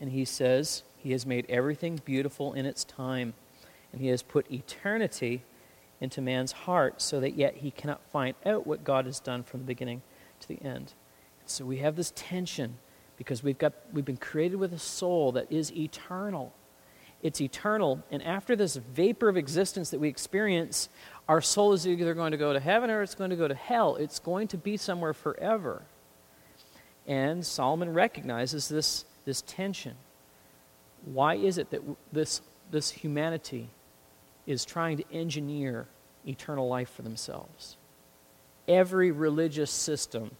And 0.00 0.10
he 0.10 0.24
says, 0.24 0.82
He 0.96 1.12
has 1.12 1.26
made 1.26 1.46
everything 1.48 2.00
beautiful 2.04 2.54
in 2.54 2.66
its 2.66 2.82
time, 2.82 3.34
and 3.92 4.00
He 4.00 4.08
has 4.08 4.22
put 4.22 4.50
eternity 4.50 5.42
into 6.00 6.22
man's 6.22 6.52
heart 6.52 7.02
so 7.02 7.20
that 7.20 7.36
yet 7.36 7.56
he 7.56 7.70
cannot 7.70 8.00
find 8.10 8.34
out 8.46 8.66
what 8.66 8.84
God 8.84 9.04
has 9.04 9.20
done 9.20 9.42
from 9.42 9.60
the 9.60 9.66
beginning 9.66 10.02
to 10.40 10.48
the 10.48 10.60
end. 10.62 10.94
So 11.46 11.64
we 11.64 11.78
have 11.78 11.96
this 11.96 12.12
tension 12.16 12.78
because 13.16 13.42
we've, 13.42 13.58
got, 13.58 13.74
we've 13.92 14.04
been 14.04 14.16
created 14.16 14.56
with 14.56 14.72
a 14.72 14.78
soul 14.78 15.32
that 15.32 15.50
is 15.52 15.72
eternal. 15.72 16.54
It's 17.22 17.40
eternal. 17.40 18.02
And 18.10 18.22
after 18.22 18.56
this 18.56 18.76
vapor 18.76 19.28
of 19.28 19.36
existence 19.36 19.90
that 19.90 20.00
we 20.00 20.08
experience, 20.08 20.88
our 21.28 21.42
soul 21.42 21.74
is 21.74 21.86
either 21.86 22.14
going 22.14 22.32
to 22.32 22.38
go 22.38 22.54
to 22.54 22.60
heaven 22.60 22.88
or 22.88 23.02
it's 23.02 23.14
going 23.14 23.30
to 23.30 23.36
go 23.36 23.46
to 23.46 23.54
hell. 23.54 23.96
It's 23.96 24.18
going 24.18 24.48
to 24.48 24.56
be 24.56 24.78
somewhere 24.78 25.12
forever. 25.12 25.82
And 27.06 27.44
Solomon 27.44 27.92
recognizes 27.92 28.68
this, 28.68 29.04
this 29.24 29.42
tension. 29.42 29.94
Why 31.04 31.34
is 31.34 31.58
it 31.58 31.70
that 31.70 31.82
this, 32.12 32.42
this 32.70 32.90
humanity 32.90 33.68
is 34.46 34.64
trying 34.64 34.96
to 34.98 35.04
engineer 35.12 35.86
eternal 36.26 36.68
life 36.68 36.90
for 36.90 37.02
themselves? 37.02 37.76
Every 38.68 39.10
religious 39.10 39.70
system 39.70 40.32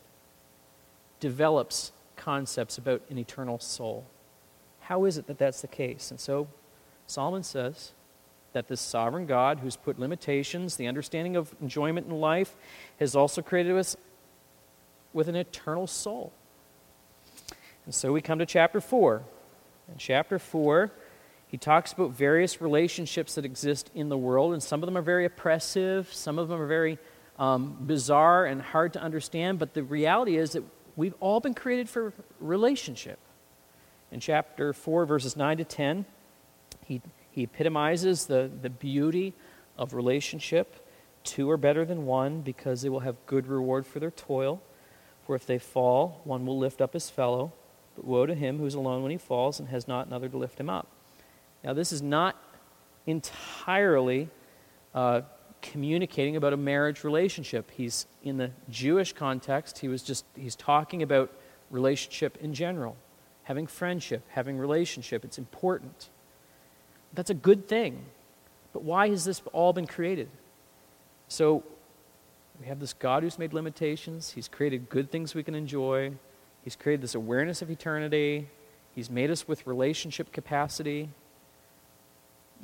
develops 1.19 1.93
concepts 2.17 2.79
about 2.79 3.03
an 3.11 3.19
eternal 3.19 3.59
soul. 3.59 4.05
How 4.81 5.05
is 5.05 5.19
it 5.19 5.27
that 5.27 5.39
that's 5.39 5.61
the 5.61 5.69
case? 5.69 6.11
And 6.11 6.21
so 6.21 6.49
Solomon 7.07 7.43
says 7.43 7.93
that 8.53 8.69
this 8.69 8.81
sovereign 8.81 9.27
God, 9.27 9.61
who's 9.61 9.77
put 9.77 9.99
limitations, 9.99 10.77
the 10.77 10.87
understanding 10.87 11.37
of 11.37 11.55
enjoyment 11.61 12.07
in 12.07 12.21
life, 12.21 12.55
has 12.99 13.15
also 13.15 13.43
created 13.43 13.77
us 13.77 13.97
with 15.13 15.29
an 15.29 15.37
eternal 15.37 15.87
soul. 15.87 16.33
And 17.91 17.95
so 17.97 18.13
we 18.13 18.21
come 18.21 18.39
to 18.39 18.47
chapter 18.47 18.81
4. 18.81 19.21
In 19.89 19.99
chapter 19.99 20.39
4, 20.39 20.93
he 21.49 21.57
talks 21.57 21.93
about 21.93 22.13
various 22.13 22.61
relationships 22.61 23.35
that 23.35 23.45
exist 23.45 23.91
in 23.97 24.09
the 24.09 24.17
world, 24.17 24.53
and 24.53 24.63
some 24.63 24.81
of 24.81 24.87
them 24.87 24.97
are 24.97 25.03
very 25.03 25.25
oppressive, 25.25 26.15
some 26.15 26.39
of 26.39 26.47
them 26.47 26.61
are 26.61 26.69
very 26.69 26.99
um, 27.37 27.77
bizarre 27.81 28.47
and 28.47 28.63
hard 28.63 28.93
to 28.93 29.03
understand, 29.03 29.59
but 29.59 29.75
the 29.75 29.83
reality 29.83 30.37
is 30.37 30.53
that 30.53 30.63
we've 30.95 31.17
all 31.19 31.41
been 31.41 31.53
created 31.53 31.89
for 31.89 32.13
relationship. 32.39 33.19
In 34.13 34.21
chapter 34.21 34.73
4, 34.73 35.05
verses 35.05 35.37
9 35.37 35.57
to 35.57 35.65
10, 35.65 36.05
he, 36.85 37.03
he 37.33 37.43
epitomizes 37.43 38.27
the, 38.27 38.49
the 38.63 38.71
beauty 38.71 39.35
of 39.77 39.95
relationship. 39.95 40.87
Two 41.25 41.51
are 41.51 41.57
better 41.57 41.85
than 41.85 42.07
one 42.07 42.43
because 42.43 42.83
they 42.83 42.89
will 42.89 43.01
have 43.01 43.17
good 43.27 43.49
reward 43.49 43.85
for 43.85 43.99
their 43.99 44.13
toil. 44.13 44.63
For 45.27 45.35
if 45.35 45.45
they 45.45 45.59
fall, 45.59 46.21
one 46.23 46.47
will 46.47 46.57
lift 46.57 46.81
up 46.81 46.93
his 46.93 47.11
fellow. 47.11 47.53
But 47.97 48.05
woe 48.05 48.27
to 48.27 48.35
him 48.35 48.59
who 48.59 48.67
is 48.67 48.75
alone 48.75 49.03
when 49.03 49.11
he 49.11 49.19
falls 49.19 49.61
and 49.61 49.69
has 49.69 49.87
not 49.89 50.07
another 50.07 50.29
to 50.29 50.37
lift 50.37 50.59
him 50.59 50.71
up. 50.71 50.87
Now, 51.63 51.73
this 51.73 51.93
is 51.93 52.01
not 52.01 52.37
entirely 53.07 54.29
uh, 54.95 55.23
communicating 55.63 56.37
about 56.37 56.53
a 56.53 56.57
marriage 56.57 57.05
relationship. 57.05 57.71
He's 57.71 58.07
in 58.23 58.37
the 58.37 58.51
Jewish 58.69 59.13
context, 59.13 59.79
he 59.79 59.89
was 59.89 60.03
just 60.03 60.25
he's 60.35 60.57
talking 60.57 61.03
about 61.03 61.31
relationship 61.71 62.39
in 62.41 62.55
general. 62.55 62.97
Having 63.45 63.67
friendship, 63.67 64.23
having 64.29 64.59
relationship, 64.59 65.25
it's 65.25 65.39
important. 65.39 66.09
That's 67.13 67.31
a 67.31 67.35
good 67.35 67.67
thing. 67.69 68.05
But 68.73 68.83
why 68.85 69.09
has 69.09 69.25
this 69.25 69.43
all 69.53 69.73
been 69.73 69.87
created? 69.87 70.29
So 71.29 71.65
we 72.61 72.67
have 72.67 72.79
this 72.79 72.93
God 72.93 73.23
who's 73.23 73.39
made 73.39 73.53
limitations. 73.53 74.33
He's 74.33 74.47
created 74.47 74.89
good 74.89 75.11
things 75.11 75.35
we 75.35 75.43
can 75.43 75.55
enjoy. 75.55 76.13
He's 76.71 76.77
created 76.77 77.03
this 77.03 77.17
awareness 77.17 77.63
of 77.63 77.71
eternity. 77.73 78.47
He's 78.95 79.11
made 79.11 79.29
us 79.29 79.49
with 79.49 79.67
relationship 79.67 80.31
capacity. 80.31 81.09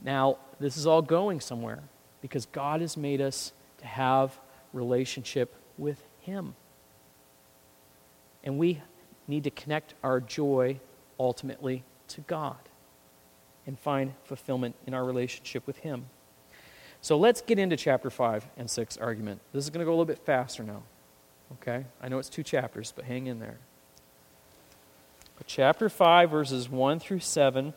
Now, 0.04 0.38
this 0.60 0.76
is 0.76 0.86
all 0.86 1.02
going 1.02 1.40
somewhere 1.40 1.82
because 2.22 2.46
God 2.46 2.82
has 2.82 2.96
made 2.96 3.20
us 3.20 3.50
to 3.78 3.86
have 3.86 4.38
relationship 4.72 5.56
with 5.76 6.00
Him. 6.20 6.54
And 8.44 8.58
we 8.58 8.80
need 9.26 9.42
to 9.42 9.50
connect 9.50 9.94
our 10.04 10.20
joy 10.20 10.78
ultimately 11.18 11.82
to 12.06 12.20
God 12.20 12.58
and 13.66 13.76
find 13.76 14.14
fulfillment 14.22 14.76
in 14.86 14.94
our 14.94 15.04
relationship 15.04 15.66
with 15.66 15.78
Him. 15.78 16.06
So 17.00 17.18
let's 17.18 17.40
get 17.40 17.58
into 17.58 17.76
chapter 17.76 18.08
5 18.08 18.46
and 18.56 18.70
6 18.70 18.98
argument. 18.98 19.40
This 19.52 19.64
is 19.64 19.70
going 19.70 19.80
to 19.80 19.84
go 19.84 19.90
a 19.90 19.94
little 19.94 20.04
bit 20.04 20.24
faster 20.24 20.62
now. 20.62 20.84
Okay? 21.54 21.84
I 22.00 22.06
know 22.06 22.20
it's 22.20 22.28
two 22.28 22.44
chapters, 22.44 22.92
but 22.94 23.04
hang 23.04 23.26
in 23.26 23.40
there. 23.40 23.58
Chapter 25.44 25.88
5, 25.88 26.30
verses 26.30 26.68
1 26.68 26.98
through 26.98 27.20
7, 27.20 27.74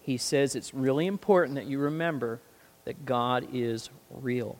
he 0.00 0.16
says 0.16 0.54
it's 0.54 0.74
really 0.74 1.06
important 1.06 1.54
that 1.56 1.66
you 1.66 1.78
remember 1.78 2.40
that 2.84 3.04
God 3.04 3.48
is 3.52 3.90
real. 4.10 4.58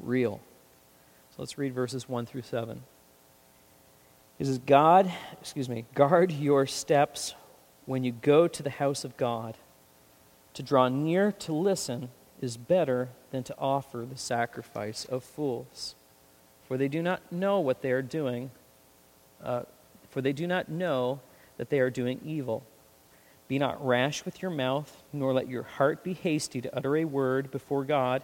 Real. 0.00 0.40
So 1.30 1.36
let's 1.38 1.58
read 1.58 1.74
verses 1.74 2.08
1 2.08 2.26
through 2.26 2.42
7. 2.42 2.82
He 4.38 4.44
says, 4.44 4.58
God, 4.58 5.12
excuse 5.40 5.68
me, 5.68 5.84
guard 5.94 6.32
your 6.32 6.66
steps 6.66 7.34
when 7.86 8.04
you 8.04 8.12
go 8.12 8.46
to 8.46 8.62
the 8.62 8.70
house 8.70 9.04
of 9.04 9.16
God. 9.16 9.56
To 10.54 10.62
draw 10.62 10.88
near 10.88 11.32
to 11.32 11.52
listen 11.52 12.10
is 12.40 12.56
better 12.56 13.08
than 13.30 13.42
to 13.44 13.54
offer 13.58 14.06
the 14.08 14.16
sacrifice 14.16 15.04
of 15.04 15.24
fools. 15.24 15.94
For 16.66 16.76
they 16.76 16.88
do 16.88 17.02
not 17.02 17.32
know 17.32 17.60
what 17.60 17.82
they 17.82 17.92
are 17.92 18.02
doing, 18.02 18.50
uh, 19.42 19.62
for 20.10 20.20
they 20.20 20.32
do 20.32 20.46
not 20.46 20.68
know 20.68 21.20
that 21.56 21.70
they 21.70 21.80
are 21.80 21.90
doing 21.90 22.20
evil. 22.24 22.64
Be 23.48 23.58
not 23.58 23.84
rash 23.84 24.24
with 24.24 24.42
your 24.42 24.50
mouth, 24.50 25.02
nor 25.12 25.32
let 25.32 25.48
your 25.48 25.62
heart 25.62 26.04
be 26.04 26.12
hasty 26.12 26.60
to 26.60 26.76
utter 26.76 26.96
a 26.96 27.04
word 27.04 27.50
before 27.50 27.84
God, 27.84 28.22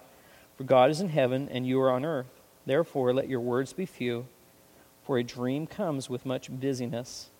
for 0.56 0.64
God 0.64 0.90
is 0.90 1.00
in 1.00 1.08
heaven 1.08 1.48
and 1.50 1.66
you 1.66 1.80
are 1.80 1.90
on 1.90 2.04
earth. 2.04 2.26
Therefore, 2.64 3.12
let 3.12 3.28
your 3.28 3.40
words 3.40 3.72
be 3.72 3.86
few, 3.86 4.26
for 5.04 5.18
a 5.18 5.24
dream 5.24 5.66
comes 5.66 6.10
with 6.10 6.26
much 6.26 6.48
busyness, 6.50 7.30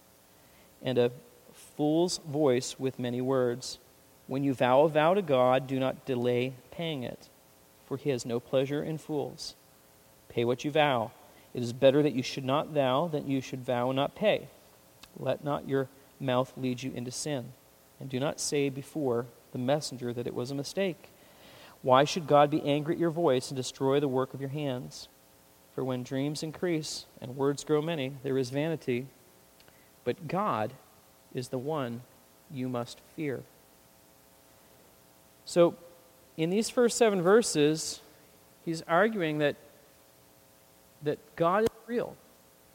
and 0.82 0.98
a 0.98 1.10
fool's 1.52 2.18
voice 2.18 2.78
with 2.78 2.98
many 2.98 3.20
words. 3.20 3.78
When 4.26 4.44
you 4.44 4.54
vow 4.54 4.82
a 4.82 4.88
vow 4.88 5.14
to 5.14 5.22
God, 5.22 5.66
do 5.66 5.78
not 5.78 6.04
delay 6.04 6.54
paying 6.70 7.02
it, 7.02 7.28
for 7.86 7.96
he 7.96 8.10
has 8.10 8.26
no 8.26 8.40
pleasure 8.40 8.82
in 8.82 8.98
fools. 8.98 9.54
Pay 10.28 10.44
what 10.44 10.64
you 10.64 10.70
vow. 10.70 11.12
It 11.56 11.62
is 11.62 11.72
better 11.72 12.02
that 12.02 12.12
you 12.12 12.22
should 12.22 12.44
not 12.44 12.68
vow 12.68 13.08
than 13.08 13.30
you 13.30 13.40
should 13.40 13.64
vow 13.64 13.88
and 13.88 13.96
not 13.96 14.14
pay. 14.14 14.48
Let 15.18 15.42
not 15.42 15.66
your 15.66 15.88
mouth 16.20 16.52
lead 16.54 16.82
you 16.82 16.92
into 16.92 17.10
sin 17.10 17.46
and 17.98 18.10
do 18.10 18.20
not 18.20 18.38
say 18.38 18.68
before 18.68 19.24
the 19.52 19.58
messenger 19.58 20.12
that 20.12 20.26
it 20.26 20.34
was 20.34 20.50
a 20.50 20.54
mistake. 20.54 21.08
Why 21.80 22.04
should 22.04 22.26
God 22.26 22.50
be 22.50 22.60
angry 22.62 22.96
at 22.96 23.00
your 23.00 23.10
voice 23.10 23.48
and 23.48 23.56
destroy 23.56 24.00
the 24.00 24.06
work 24.06 24.34
of 24.34 24.40
your 24.40 24.50
hands? 24.50 25.08
For 25.74 25.82
when 25.82 26.02
dreams 26.02 26.42
increase 26.42 27.06
and 27.22 27.36
words 27.36 27.64
grow 27.64 27.80
many, 27.80 28.12
there 28.22 28.36
is 28.36 28.50
vanity. 28.50 29.06
But 30.04 30.28
God 30.28 30.74
is 31.32 31.48
the 31.48 31.58
one 31.58 32.02
you 32.50 32.68
must 32.68 33.00
fear. 33.14 33.44
So, 35.46 35.74
in 36.36 36.50
these 36.50 36.68
first 36.68 36.98
seven 36.98 37.22
verses, 37.22 38.02
he's 38.62 38.82
arguing 38.82 39.38
that, 39.38 39.56
that 41.06 41.18
God 41.36 41.62
is 41.62 41.68
real 41.86 42.16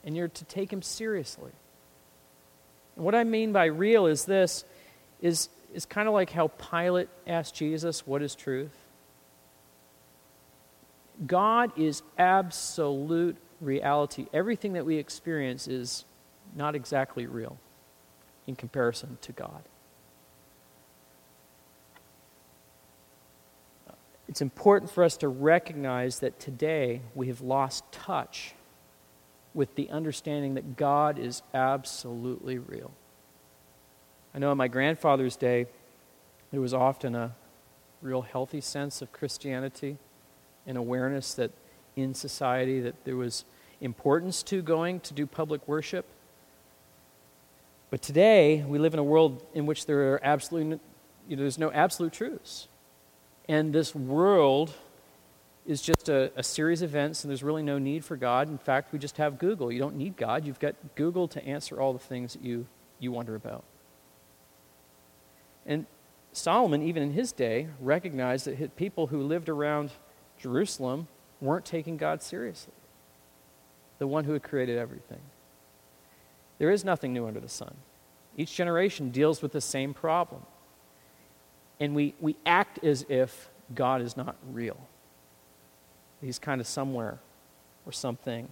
and 0.03 0.15
you're 0.15 0.27
to 0.27 0.45
take 0.45 0.71
him 0.71 0.81
seriously. 0.81 1.51
And 2.95 3.05
what 3.05 3.15
I 3.15 3.23
mean 3.23 3.51
by 3.53 3.65
real 3.65 4.07
is 4.07 4.25
this 4.25 4.65
is, 5.21 5.49
is 5.73 5.85
kind 5.85 6.07
of 6.07 6.13
like 6.13 6.31
how 6.31 6.47
Pilate 6.47 7.09
asked 7.27 7.55
Jesus, 7.55 8.05
What 8.05 8.21
is 8.21 8.35
truth? 8.35 8.75
God 11.25 11.71
is 11.77 12.01
absolute 12.17 13.37
reality. 13.59 14.25
Everything 14.33 14.73
that 14.73 14.85
we 14.85 14.97
experience 14.97 15.67
is 15.67 16.03
not 16.55 16.75
exactly 16.75 17.27
real 17.27 17.57
in 18.47 18.55
comparison 18.55 19.17
to 19.21 19.31
God. 19.31 19.61
It's 24.31 24.41
important 24.41 24.89
for 24.89 25.03
us 25.03 25.17
to 25.17 25.27
recognize 25.27 26.19
that 26.19 26.39
today 26.39 27.01
we 27.13 27.27
have 27.27 27.41
lost 27.41 27.83
touch 27.91 28.53
with 29.53 29.75
the 29.75 29.89
understanding 29.89 30.53
that 30.53 30.77
God 30.77 31.19
is 31.19 31.41
absolutely 31.53 32.57
real. 32.57 32.91
I 34.33 34.39
know 34.39 34.49
in 34.53 34.57
my 34.57 34.69
grandfather's 34.69 35.35
day, 35.35 35.65
there 36.49 36.61
was 36.61 36.73
often 36.73 37.13
a 37.13 37.35
real 38.01 38.21
healthy 38.21 38.61
sense 38.61 39.01
of 39.01 39.11
Christianity 39.11 39.97
and 40.65 40.77
awareness 40.77 41.33
that 41.33 41.51
in 41.97 42.13
society 42.13 42.79
that 42.79 43.03
there 43.03 43.17
was 43.17 43.43
importance 43.81 44.43
to 44.43 44.61
going 44.61 45.01
to 45.01 45.13
do 45.13 45.27
public 45.27 45.67
worship. 45.67 46.05
But 47.89 48.01
today, 48.01 48.63
we 48.65 48.79
live 48.79 48.93
in 48.93 48.99
a 48.99 49.03
world 49.03 49.43
in 49.53 49.65
which 49.65 49.87
there 49.87 50.13
are 50.13 50.21
absolutely, 50.23 50.79
you 51.27 51.35
know, 51.35 51.41
there's 51.41 51.57
no 51.57 51.69
absolute 51.73 52.13
truths. 52.13 52.69
And 53.51 53.73
this 53.73 53.93
world 53.93 54.73
is 55.65 55.81
just 55.81 56.07
a, 56.07 56.31
a, 56.37 56.41
series 56.41 56.81
of 56.81 56.91
events, 56.91 57.25
and 57.25 57.29
there's 57.29 57.43
really 57.43 57.63
no 57.63 57.79
need 57.79 58.05
for 58.05 58.15
God. 58.15 58.47
In 58.47 58.57
fact, 58.57 58.93
we 58.93 58.97
just 58.97 59.17
have 59.17 59.37
Google. 59.37 59.69
You 59.73 59.77
don't 59.77 59.97
need 59.97 60.15
God. 60.15 60.45
You've 60.47 60.61
got 60.61 60.73
Google 60.95 61.27
to 61.27 61.45
answer 61.45 61.81
all 61.81 61.91
the 61.91 61.99
things 61.99 62.31
that 62.31 62.45
you, 62.45 62.65
you 62.97 63.11
wonder 63.11 63.35
about. 63.35 63.65
And 65.65 65.85
Solomon, 66.31 66.81
even 66.81 67.03
in 67.03 67.11
his 67.11 67.33
day, 67.33 67.67
recognized 67.81 68.45
that 68.45 68.77
people 68.77 69.07
who 69.07 69.21
lived 69.21 69.49
around 69.49 69.91
Jerusalem 70.39 71.09
weren't 71.41 71.65
taking 71.65 71.97
God 71.97 72.23
seriously, 72.23 72.71
the 73.99 74.07
one 74.07 74.23
who 74.23 74.31
had 74.31 74.43
created 74.43 74.77
everything. 74.77 75.19
There 76.57 76.71
is 76.71 76.85
nothing 76.85 77.11
new 77.11 77.27
under 77.27 77.41
the 77.41 77.49
sun. 77.49 77.75
Each 78.37 78.55
generation 78.55 79.09
deals 79.09 79.41
with 79.41 79.51
the 79.51 79.59
same 79.59 79.93
problem. 79.93 80.43
And 81.81 81.93
we, 81.93 82.13
we 82.21 82.37
act 82.45 82.81
as 82.83 83.05
if 83.09 83.49
God 83.75 84.01
is 84.01 84.15
not 84.15 84.37
real. 84.53 84.77
He's 86.21 86.39
kind 86.39 86.61
of 86.61 86.67
somewhere 86.67 87.19
or 87.85 87.91
something. 87.91 88.47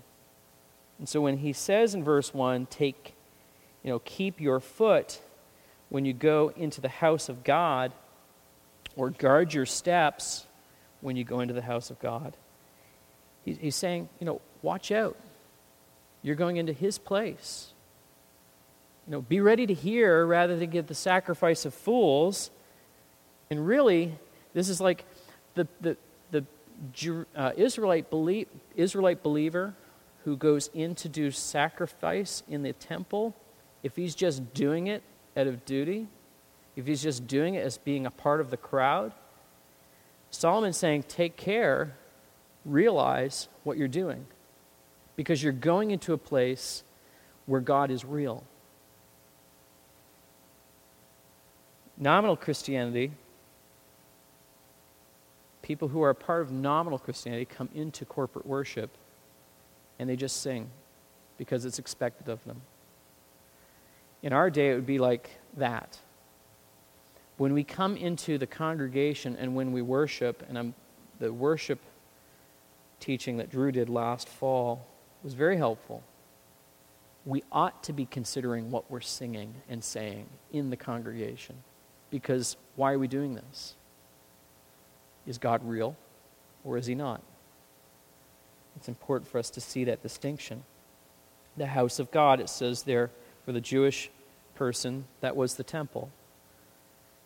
And 0.97 1.07
so 1.07 1.21
when 1.21 1.37
he 1.37 1.53
says 1.53 1.93
in 1.93 2.03
verse 2.03 2.33
1, 2.33 2.65
take, 2.65 3.13
you 3.83 3.91
know, 3.91 3.99
keep 3.99 4.41
your 4.41 4.59
foot 4.59 5.21
when 5.87 6.03
you 6.03 6.11
go 6.11 6.51
into 6.57 6.81
the 6.81 6.89
house 6.89 7.29
of 7.29 7.43
God, 7.43 7.93
or 8.95 9.09
guard 9.09 9.53
your 9.53 9.65
steps 9.65 10.45
when 11.01 11.15
you 11.15 11.23
go 11.23 11.39
into 11.39 11.53
the 11.53 11.61
house 11.61 11.89
of 11.89 11.99
God. 11.99 12.35
He's 13.45 13.75
saying, 13.75 14.09
you 14.19 14.25
know, 14.25 14.41
watch 14.61 14.91
out. 14.91 15.15
You're 16.21 16.35
going 16.35 16.57
into 16.57 16.73
his 16.73 16.97
place. 16.97 17.71
You 19.07 19.13
know, 19.13 19.21
be 19.21 19.39
ready 19.39 19.65
to 19.65 19.73
hear 19.73 20.25
rather 20.25 20.57
than 20.57 20.69
give 20.69 20.87
the 20.87 20.95
sacrifice 20.95 21.65
of 21.65 21.73
fools. 21.73 22.51
And 23.49 23.65
really, 23.65 24.13
this 24.53 24.69
is 24.69 24.79
like 24.79 25.05
the, 25.55 25.67
the, 25.81 25.97
the 26.31 26.45
uh, 27.35 27.51
Israelite, 27.57 28.09
belie- 28.09 28.47
Israelite 28.75 29.23
believer 29.23 29.73
who 30.23 30.37
goes 30.37 30.69
in 30.73 30.93
to 30.95 31.09
do 31.09 31.31
sacrifice 31.31 32.43
in 32.47 32.61
the 32.61 32.73
temple. 32.73 33.35
If 33.81 33.95
he's 33.95 34.13
just 34.13 34.53
doing 34.53 34.87
it 34.87 35.01
out 35.35 35.47
of 35.47 35.65
duty, 35.65 36.07
if 36.75 36.85
he's 36.85 37.01
just 37.01 37.27
doing 37.27 37.55
it 37.55 37.65
as 37.65 37.77
being 37.77 38.05
a 38.05 38.11
part 38.11 38.39
of 38.39 38.51
the 38.51 38.57
crowd, 38.57 39.13
Solomon's 40.29 40.77
saying, 40.77 41.03
take 41.07 41.35
care, 41.35 41.95
realize 42.65 43.47
what 43.63 43.77
you're 43.77 43.87
doing. 43.87 44.25
Because 45.15 45.41
you're 45.41 45.51
going 45.53 45.91
into 45.91 46.13
a 46.13 46.17
place 46.17 46.83
where 47.47 47.61
God 47.61 47.89
is 47.89 48.05
real. 48.05 48.43
Nominal 51.97 52.37
Christianity, 52.37 53.11
people 55.69 55.87
who 55.87 56.01
are 56.01 56.09
a 56.09 56.15
part 56.15 56.41
of 56.41 56.51
nominal 56.51 56.97
Christianity 56.97 57.45
come 57.45 57.69
into 57.75 58.03
corporate 58.03 58.47
worship 58.47 58.89
and 59.99 60.09
they 60.09 60.15
just 60.15 60.41
sing 60.41 60.67
because 61.37 61.63
it's 61.63 61.77
expected 61.77 62.27
of 62.27 62.43
them. 62.45 62.59
In 64.23 64.33
our 64.33 64.49
day, 64.49 64.71
it 64.71 64.73
would 64.73 64.87
be 64.87 64.97
like 64.97 65.29
that 65.57 65.99
when 67.37 67.53
we 67.53 67.63
come 67.63 67.95
into 67.95 68.39
the 68.39 68.47
congregation 68.47 69.35
and 69.35 69.53
when 69.53 69.71
we 69.71 69.83
worship, 69.83 70.43
and 70.49 70.57
I'm, 70.57 70.73
the 71.19 71.31
worship 71.31 71.77
teaching 72.99 73.37
that 73.37 73.51
Drew 73.51 73.71
did 73.71 73.89
last 73.89 74.27
fall 74.27 74.87
was 75.23 75.35
very 75.35 75.57
helpful. 75.57 76.01
We 77.27 77.43
ought 77.51 77.83
to 77.83 77.93
be 77.93 78.07
considering 78.07 78.71
what 78.71 78.89
we're 78.89 79.01
singing 79.01 79.53
and 79.69 79.83
saying 79.83 80.25
in 80.51 80.71
the 80.71 80.77
congregation. 80.77 81.57
Because 82.09 82.57
why 82.75 82.93
are 82.93 82.99
we 82.99 83.07
doing 83.07 83.35
this? 83.35 83.75
Is 85.27 85.37
God 85.37 85.61
real 85.63 85.95
or 86.63 86.77
is 86.77 86.85
he 86.85 86.95
not? 86.95 87.21
It's 88.75 88.87
important 88.87 89.29
for 89.29 89.37
us 89.37 89.49
to 89.51 89.61
see 89.61 89.83
that 89.85 90.01
distinction. 90.01 90.63
The 91.57 91.67
house 91.67 91.99
of 91.99 92.11
God, 92.11 92.39
it 92.39 92.49
says 92.49 92.83
there, 92.83 93.11
for 93.45 93.51
the 93.51 93.61
Jewish 93.61 94.09
person, 94.55 95.05
that 95.21 95.35
was 95.35 95.55
the 95.55 95.63
temple. 95.63 96.09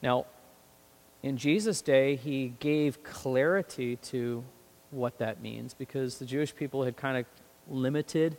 Now, 0.02 0.26
in 1.22 1.38
Jesus' 1.38 1.82
day, 1.82 2.16
he 2.16 2.54
gave 2.60 3.04
clarity 3.04 3.96
to 3.98 4.44
what 4.92 5.18
that 5.20 5.42
means 5.42 5.74
because 5.74 6.18
the 6.18 6.26
Jewish 6.26 6.56
people 6.56 6.84
had 6.84 6.98
kind 6.98 7.18
of 7.18 7.26
limited 7.68 8.38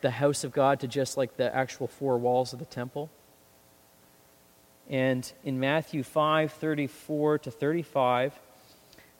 the 0.00 0.10
house 0.10 0.44
of 0.44 0.52
God 0.52 0.80
to 0.80 0.86
just 0.86 1.16
like 1.16 1.36
the 1.36 1.54
actual 1.54 1.86
four 1.88 2.18
walls 2.18 2.52
of 2.52 2.58
the 2.58 2.64
temple. 2.64 3.10
And 4.88 5.30
in 5.44 5.60
Matthew 5.60 6.02
5 6.02 6.52
34 6.52 7.38
to 7.40 7.50
35, 7.50 8.32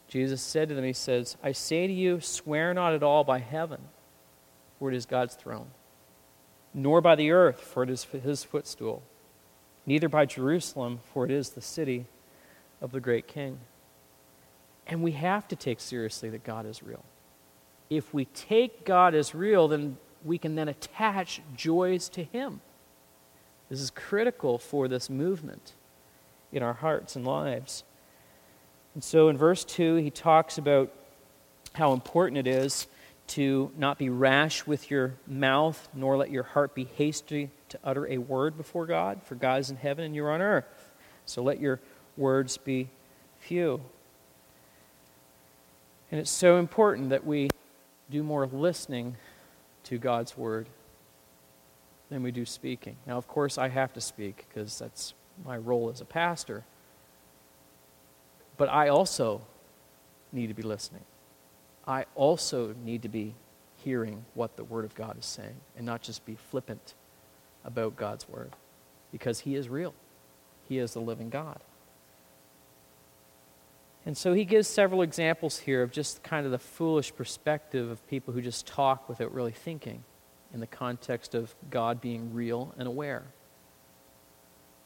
Jesus 0.08 0.40
said 0.40 0.68
to 0.70 0.74
them, 0.74 0.84
He 0.84 0.92
says, 0.92 1.36
I 1.42 1.52
say 1.52 1.86
to 1.86 1.92
you, 1.92 2.20
swear 2.20 2.72
not 2.72 2.94
at 2.94 3.02
all 3.02 3.24
by 3.24 3.38
heaven, 3.38 3.80
for 4.78 4.90
it 4.90 4.96
is 4.96 5.04
God's 5.04 5.34
throne, 5.34 5.66
nor 6.72 7.00
by 7.00 7.14
the 7.14 7.30
earth, 7.30 7.60
for 7.60 7.82
it 7.82 7.90
is 7.90 8.04
his 8.04 8.44
footstool 8.44 9.02
neither 9.88 10.08
by 10.08 10.26
Jerusalem, 10.26 11.00
for 11.12 11.24
it 11.24 11.30
is 11.30 11.50
the 11.50 11.62
city 11.62 12.04
of 12.82 12.92
the 12.92 13.00
great 13.00 13.26
king. 13.26 13.58
And 14.86 15.02
we 15.02 15.12
have 15.12 15.48
to 15.48 15.56
take 15.56 15.80
seriously 15.80 16.28
that 16.28 16.44
God 16.44 16.66
is 16.66 16.82
real. 16.82 17.02
If 17.88 18.12
we 18.12 18.26
take 18.26 18.84
God 18.84 19.14
as 19.14 19.34
real, 19.34 19.66
then 19.66 19.96
we 20.24 20.36
can 20.36 20.56
then 20.56 20.68
attach 20.68 21.40
joys 21.56 22.10
to 22.10 22.22
Him. 22.22 22.60
This 23.68 23.80
is 23.80 23.90
critical 23.90 24.58
for 24.58 24.88
this 24.88 25.10
movement 25.10 25.72
in 26.52 26.62
our 26.62 26.72
hearts 26.72 27.16
and 27.16 27.26
lives. 27.26 27.84
And 28.94 29.04
so 29.04 29.28
in 29.28 29.36
verse 29.36 29.64
2, 29.64 29.96
he 29.96 30.10
talks 30.10 30.58
about 30.58 30.90
how 31.74 31.92
important 31.92 32.38
it 32.38 32.46
is 32.46 32.86
to 33.28 33.70
not 33.76 33.98
be 33.98 34.08
rash 34.08 34.66
with 34.66 34.90
your 34.90 35.14
mouth, 35.26 35.88
nor 35.94 36.16
let 36.16 36.30
your 36.30 36.42
heart 36.42 36.74
be 36.74 36.84
hasty 36.96 37.50
to 37.68 37.78
utter 37.84 38.06
a 38.06 38.16
word 38.18 38.56
before 38.56 38.86
God, 38.86 39.20
for 39.24 39.34
God 39.34 39.60
is 39.60 39.70
in 39.70 39.76
heaven 39.76 40.04
and 40.04 40.14
you're 40.14 40.32
on 40.32 40.40
earth. 40.40 40.90
So 41.26 41.42
let 41.42 41.60
your 41.60 41.78
words 42.16 42.56
be 42.56 42.88
few. 43.38 43.82
And 46.10 46.18
it's 46.18 46.30
so 46.30 46.56
important 46.56 47.10
that 47.10 47.26
we 47.26 47.50
do 48.10 48.22
more 48.22 48.46
listening 48.46 49.16
to 49.84 49.98
God's 49.98 50.36
word 50.38 50.66
than 52.10 52.22
we 52.22 52.30
do 52.30 52.44
speaking. 52.44 52.96
Now, 53.06 53.18
of 53.18 53.28
course, 53.28 53.58
I 53.58 53.68
have 53.68 53.92
to 53.94 54.00
speak 54.00 54.46
because 54.48 54.78
that's 54.78 55.14
my 55.44 55.56
role 55.56 55.90
as 55.90 56.00
a 56.00 56.04
pastor. 56.04 56.64
But 58.56 58.68
I 58.68 58.88
also 58.88 59.42
need 60.32 60.48
to 60.48 60.54
be 60.54 60.62
listening. 60.62 61.04
I 61.86 62.06
also 62.14 62.74
need 62.84 63.02
to 63.02 63.08
be 63.08 63.34
hearing 63.76 64.24
what 64.34 64.56
the 64.56 64.64
Word 64.64 64.84
of 64.84 64.94
God 64.94 65.18
is 65.18 65.26
saying 65.26 65.56
and 65.76 65.86
not 65.86 66.02
just 66.02 66.26
be 66.26 66.34
flippant 66.34 66.94
about 67.64 67.96
God's 67.96 68.28
Word 68.28 68.52
because 69.12 69.40
He 69.40 69.54
is 69.54 69.68
real. 69.68 69.94
He 70.68 70.78
is 70.78 70.92
the 70.92 71.00
living 71.00 71.30
God. 71.30 71.60
And 74.08 74.16
so 74.16 74.32
he 74.32 74.46
gives 74.46 74.66
several 74.66 75.02
examples 75.02 75.58
here 75.58 75.82
of 75.82 75.90
just 75.90 76.22
kind 76.22 76.46
of 76.46 76.52
the 76.52 76.58
foolish 76.58 77.14
perspective 77.14 77.90
of 77.90 78.06
people 78.08 78.32
who 78.32 78.40
just 78.40 78.66
talk 78.66 79.06
without 79.06 79.34
really 79.34 79.52
thinking 79.52 80.02
in 80.52 80.60
the 80.60 80.66
context 80.66 81.34
of 81.34 81.54
God 81.70 82.00
being 82.00 82.32
real 82.34 82.74
and 82.78 82.88
aware. 82.88 83.24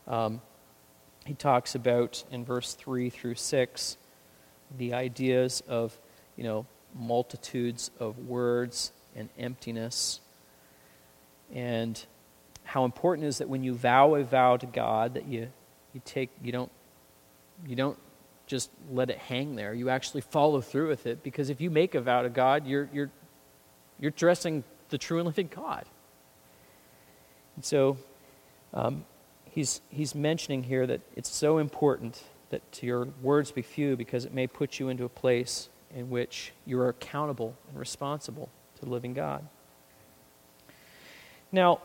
Um, 0.07 0.41
he 1.25 1.35
talks 1.35 1.75
about 1.75 2.25
in 2.31 2.45
verse 2.45 2.75
3 2.75 3.11
through 3.11 3.37
6 3.37 3.97
the 4.77 4.95
ideas 4.95 5.63
of, 5.69 5.97
you 6.37 6.45
know, 6.45 6.67
multitudes 6.95 7.91
of 8.01 8.19
words 8.19 8.93
and 9.15 9.29
emptiness. 9.39 10.21
And 11.53 12.03
how 12.65 12.85
important 12.85 13.27
it 13.27 13.29
is 13.29 13.39
that 13.39 13.49
when 13.49 13.63
you 13.63 13.75
vow 13.75 14.15
a 14.15 14.25
vow 14.25 14.57
to 14.57 14.67
God 14.67 15.15
that 15.15 15.27
you, 15.27 15.49
you 15.93 16.01
take 16.05 16.31
you 16.43 16.53
don't 16.53 16.73
you 17.67 17.77
don't 17.77 17.99
just 18.47 18.71
let 18.91 19.11
it 19.11 19.19
hang 19.19 19.57
there. 19.57 19.73
You 19.73 19.89
actually 19.89 20.21
follow 20.21 20.61
through 20.61 20.89
with 20.89 21.07
it 21.07 21.23
because 21.23 21.49
if 21.49 21.61
you 21.61 21.71
make 21.71 21.95
a 21.95 22.01
vow 22.01 22.23
to 22.23 22.29
God, 22.29 22.67
you're, 22.67 22.89
you're, 22.93 23.11
you're 23.99 24.11
dressing 24.11 24.65
the 24.93 24.99
true 24.99 25.19
and 25.19 25.27
living 25.27 25.51
God. 25.53 25.85
And 27.57 27.65
so 27.65 27.97
um, 28.73 29.05
he's, 29.51 29.81
he's 29.89 30.15
mentioning 30.15 30.63
here 30.63 30.87
that 30.87 31.01
it's 31.17 31.29
so 31.31 31.59
important 31.59 32.23
that 32.51 32.71
to 32.73 32.87
your 32.87 33.09
words 33.23 33.51
be 33.51 33.63
few 33.63 33.97
because 33.97 34.25
it 34.25 34.33
may 34.33 34.47
put 34.47 34.79
you 34.79 34.89
into 34.89 35.05
a 35.05 35.09
place 35.09 35.69
in 35.97 36.11
which 36.11 36.53
you 36.67 36.79
are 36.79 36.91
accountable 36.91 37.57
and 37.69 37.79
responsible 37.79 38.51
to 38.77 38.85
the 38.85 38.91
living 38.91 39.15
God. 39.15 39.47
Now, 41.51 41.81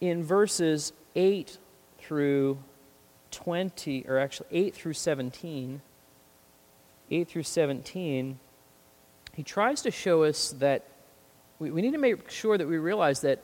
in 0.00 0.22
verses 0.22 0.92
8 1.14 1.56
through 1.98 2.58
20, 3.30 4.04
or 4.06 4.18
actually 4.18 4.48
8 4.50 4.74
through 4.74 4.92
17, 4.92 5.80
8 7.10 7.28
through 7.28 7.42
17, 7.42 8.38
he 9.34 9.42
tries 9.42 9.82
to 9.82 9.90
show 9.90 10.24
us 10.24 10.54
that 10.58 10.84
we, 11.58 11.70
we 11.70 11.82
need 11.82 11.92
to 11.92 11.98
make 11.98 12.30
sure 12.30 12.56
that 12.56 12.66
we 12.66 12.78
realize 12.78 13.20
that, 13.20 13.40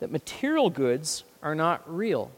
that 0.00 0.10
material 0.10 0.70
goods 0.70 1.24
are 1.42 1.54
not 1.54 1.82
real. 1.86 2.30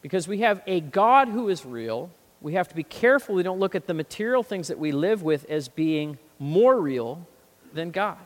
Because 0.00 0.26
we 0.26 0.38
have 0.38 0.62
a 0.66 0.80
God 0.80 1.28
who 1.28 1.48
is 1.48 1.64
real, 1.64 2.10
we 2.40 2.54
have 2.54 2.68
to 2.68 2.74
be 2.74 2.82
careful 2.82 3.34
we 3.34 3.42
don't 3.42 3.60
look 3.60 3.74
at 3.74 3.86
the 3.86 3.94
material 3.94 4.42
things 4.42 4.68
that 4.68 4.78
we 4.78 4.92
live 4.92 5.22
with 5.22 5.48
as 5.48 5.68
being 5.68 6.18
more 6.38 6.80
real 6.80 7.26
than 7.72 7.90
God. 7.90 8.18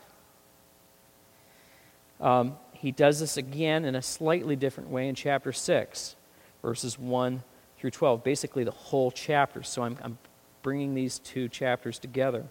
Um, 2.20 2.56
he 2.72 2.92
does 2.92 3.20
this 3.20 3.36
again 3.36 3.84
in 3.84 3.94
a 3.94 4.02
slightly 4.02 4.56
different 4.56 4.90
way 4.90 5.08
in 5.08 5.14
chapter 5.14 5.52
6 5.52 6.16
verses 6.62 6.98
1 6.98 7.42
through 7.78 7.90
12, 7.90 8.24
basically 8.24 8.64
the 8.64 8.70
whole 8.70 9.10
chapter. 9.10 9.62
So 9.62 9.82
I'm, 9.82 9.98
I'm 10.02 10.18
bringing 10.62 10.94
these 10.94 11.18
two 11.18 11.48
chapters 11.48 11.98
together. 11.98 12.44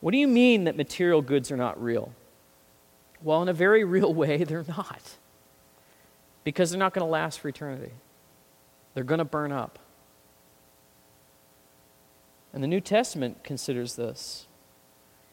What 0.00 0.12
do 0.12 0.18
you 0.18 0.28
mean 0.28 0.64
that 0.64 0.76
material 0.76 1.22
goods 1.22 1.50
are 1.50 1.56
not 1.56 1.82
real? 1.82 2.12
Well, 3.22 3.42
in 3.42 3.48
a 3.48 3.52
very 3.52 3.84
real 3.96 4.12
way, 4.12 4.44
they're 4.44 4.64
not. 4.68 5.16
Because 6.44 6.70
they're 6.70 6.78
not 6.78 6.94
going 6.94 7.06
to 7.06 7.10
last 7.10 7.40
for 7.40 7.48
eternity, 7.48 7.92
they're 8.94 9.04
going 9.04 9.18
to 9.18 9.24
burn 9.24 9.52
up. 9.52 9.78
And 12.52 12.62
the 12.62 12.68
New 12.68 12.80
Testament 12.80 13.44
considers 13.44 13.96
this. 13.96 14.46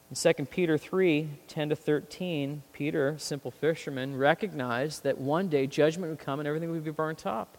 In 0.10 0.16
2 0.16 0.46
Peter 0.46 0.78
3 0.78 1.30
10 1.48 1.70
to 1.70 1.76
13, 1.76 2.64
Peter, 2.74 3.16
simple 3.18 3.52
fisherman, 3.52 4.18
recognized 4.18 5.04
that 5.04 5.18
one 5.18 5.48
day 5.48 5.66
judgment 5.66 6.12
would 6.12 6.20
come 6.20 6.40
and 6.40 6.48
everything 6.48 6.72
would 6.72 6.84
be 6.84 6.92
burnt 6.92 7.26
up. 7.26 7.58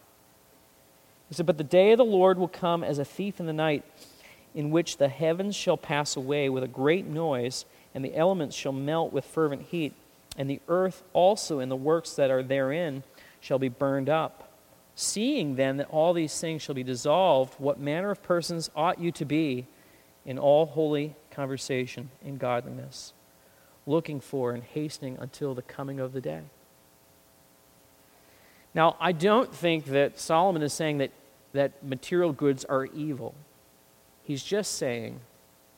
He 1.27 1.35
said, 1.35 1.45
But 1.45 1.57
the 1.57 1.63
day 1.63 1.91
of 1.91 1.97
the 1.97 2.05
Lord 2.05 2.37
will 2.37 2.47
come 2.47 2.83
as 2.83 2.99
a 2.99 3.05
thief 3.05 3.39
in 3.39 3.47
the 3.47 3.53
night, 3.53 3.83
in 4.57 4.71
which 4.71 4.97
the 4.97 5.07
heavens 5.07 5.55
shall 5.55 5.77
pass 5.77 6.15
away 6.15 6.49
with 6.49 6.63
a 6.63 6.67
great 6.67 7.05
noise, 7.05 7.63
and 7.93 8.03
the 8.03 8.15
elements 8.15 8.55
shall 8.55 8.71
melt 8.71 9.13
with 9.13 9.23
fervent 9.23 9.61
heat, 9.61 9.93
and 10.35 10.49
the 10.49 10.59
earth 10.67 11.03
also 11.13 11.59
and 11.59 11.69
the 11.69 11.75
works 11.75 12.15
that 12.15 12.31
are 12.31 12.41
therein 12.41 13.03
shall 13.39 13.59
be 13.59 13.69
burned 13.69 14.09
up. 14.09 14.51
Seeing 14.95 15.57
then 15.57 15.77
that 15.77 15.91
all 15.91 16.11
these 16.11 16.41
things 16.41 16.63
shall 16.63 16.73
be 16.73 16.81
dissolved, 16.81 17.53
what 17.59 17.79
manner 17.79 18.09
of 18.09 18.23
persons 18.23 18.71
ought 18.75 18.99
you 18.99 19.11
to 19.11 19.25
be 19.25 19.67
in 20.25 20.39
all 20.39 20.65
holy 20.65 21.15
conversation 21.29 22.09
in 22.25 22.37
godliness, 22.37 23.13
looking 23.85 24.19
for 24.19 24.53
and 24.53 24.63
hastening 24.63 25.17
until 25.19 25.53
the 25.53 25.61
coming 25.61 25.99
of 25.99 26.13
the 26.13 26.21
day. 26.21 26.41
Now, 28.73 28.95
I 28.99 29.11
don't 29.11 29.53
think 29.53 29.85
that 29.85 30.19
Solomon 30.19 30.63
is 30.63 30.73
saying 30.73 30.97
that, 30.97 31.11
that 31.53 31.85
material 31.85 32.33
goods 32.33 32.65
are 32.65 32.85
evil. 32.85 33.35
He's 34.27 34.43
just 34.43 34.73
saying 34.73 35.21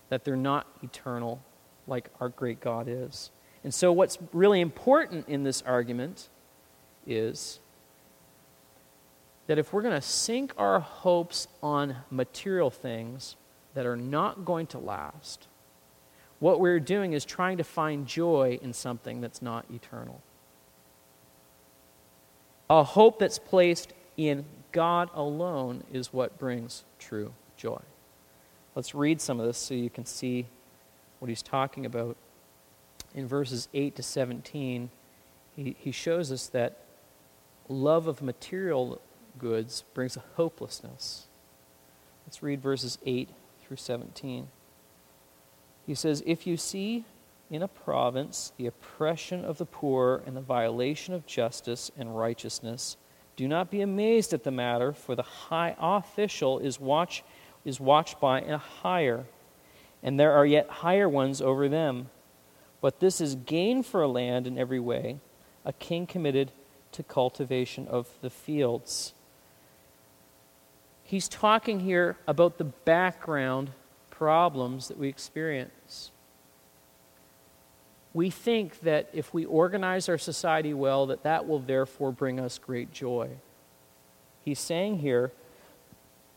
that 0.09 0.25
they're 0.25 0.35
not 0.35 0.65
eternal 0.81 1.39
like 1.85 2.09
our 2.19 2.29
great 2.29 2.59
God 2.59 2.87
is. 2.89 3.29
And 3.63 3.71
so, 3.71 3.93
what's 3.93 4.17
really 4.33 4.59
important 4.59 5.29
in 5.29 5.43
this 5.43 5.61
argument 5.61 6.29
is 7.05 7.59
that 9.45 9.59
if 9.59 9.71
we're 9.71 9.83
going 9.83 9.93
to 9.93 10.01
sink 10.01 10.51
our 10.57 10.79
hopes 10.79 11.47
on 11.61 11.97
material 12.09 12.71
things 12.71 13.35
that 13.75 13.85
are 13.85 13.95
not 13.95 14.45
going 14.45 14.65
to 14.67 14.79
last, 14.79 15.47
what 16.39 16.59
we're 16.59 16.79
doing 16.79 17.13
is 17.13 17.25
trying 17.25 17.57
to 17.57 17.63
find 17.63 18.07
joy 18.07 18.57
in 18.63 18.73
something 18.73 19.21
that's 19.21 19.43
not 19.43 19.65
eternal. 19.71 20.23
A 22.67 22.83
hope 22.83 23.19
that's 23.19 23.37
placed 23.37 23.93
in 24.17 24.45
God 24.71 25.11
alone 25.13 25.83
is 25.93 26.11
what 26.11 26.39
brings 26.39 26.83
true 26.97 27.33
joy. 27.55 27.81
Let's 28.79 28.95
read 28.95 29.19
some 29.19 29.41
of 29.41 29.45
this 29.45 29.57
so 29.57 29.73
you 29.73 29.89
can 29.89 30.05
see 30.05 30.45
what 31.19 31.27
he's 31.27 31.41
talking 31.41 31.85
about. 31.85 32.15
In 33.13 33.27
verses 33.27 33.67
8 33.73 33.93
to 33.97 34.03
17, 34.03 34.89
he, 35.57 35.75
he 35.77 35.91
shows 35.91 36.31
us 36.31 36.47
that 36.47 36.77
love 37.67 38.07
of 38.07 38.21
material 38.21 39.01
goods 39.37 39.83
brings 39.93 40.15
a 40.15 40.23
hopelessness. 40.37 41.27
Let's 42.25 42.41
read 42.41 42.61
verses 42.61 42.97
8 43.05 43.27
through 43.61 43.75
17. 43.75 44.47
He 45.85 45.93
says, 45.93 46.23
If 46.25 46.47
you 46.47 46.55
see 46.55 47.03
in 47.51 47.61
a 47.61 47.67
province 47.67 48.53
the 48.55 48.67
oppression 48.67 49.43
of 49.43 49.57
the 49.57 49.65
poor 49.65 50.23
and 50.25 50.37
the 50.37 50.41
violation 50.41 51.13
of 51.13 51.25
justice 51.25 51.91
and 51.97 52.17
righteousness, 52.17 52.95
do 53.35 53.45
not 53.45 53.71
be 53.71 53.81
amazed 53.81 54.33
at 54.33 54.45
the 54.45 54.51
matter, 54.51 54.93
for 54.93 55.15
the 55.15 55.23
high 55.23 55.75
official 55.77 56.59
is, 56.59 56.79
watch, 56.79 57.25
is 57.65 57.79
watched 57.79 58.19
by 58.19 58.41
a 58.41 58.57
higher, 58.57 59.25
and 60.01 60.19
there 60.19 60.33
are 60.33 60.45
yet 60.45 60.69
higher 60.69 61.09
ones 61.09 61.41
over 61.41 61.67
them. 61.67 62.09
But 62.81 62.99
this 62.99 63.19
is 63.19 63.35
gain 63.35 63.83
for 63.83 64.01
a 64.01 64.07
land 64.07 64.47
in 64.47 64.57
every 64.57 64.79
way, 64.79 65.19
a 65.65 65.73
king 65.73 66.07
committed 66.07 66.51
to 66.93 67.03
cultivation 67.03 67.87
of 67.87 68.07
the 68.21 68.29
fields. 68.29 69.13
He's 71.03 71.27
talking 71.27 71.79
here 71.79 72.17
about 72.27 72.57
the 72.57 72.65
background 72.65 73.71
problems 74.09 74.87
that 74.89 74.97
we 74.97 75.07
experience. 75.07 76.11
We 78.13 78.29
think 78.29 78.81
that 78.81 79.09
if 79.13 79.33
we 79.33 79.45
organize 79.45 80.09
our 80.09 80.17
society 80.17 80.73
well, 80.73 81.07
that 81.07 81.23
that 81.23 81.47
will 81.47 81.59
therefore 81.59 82.11
bring 82.11 82.39
us 82.39 82.57
great 82.57 82.91
joy. 82.91 83.29
He's 84.43 84.59
saying 84.59 84.99
here 84.99 85.31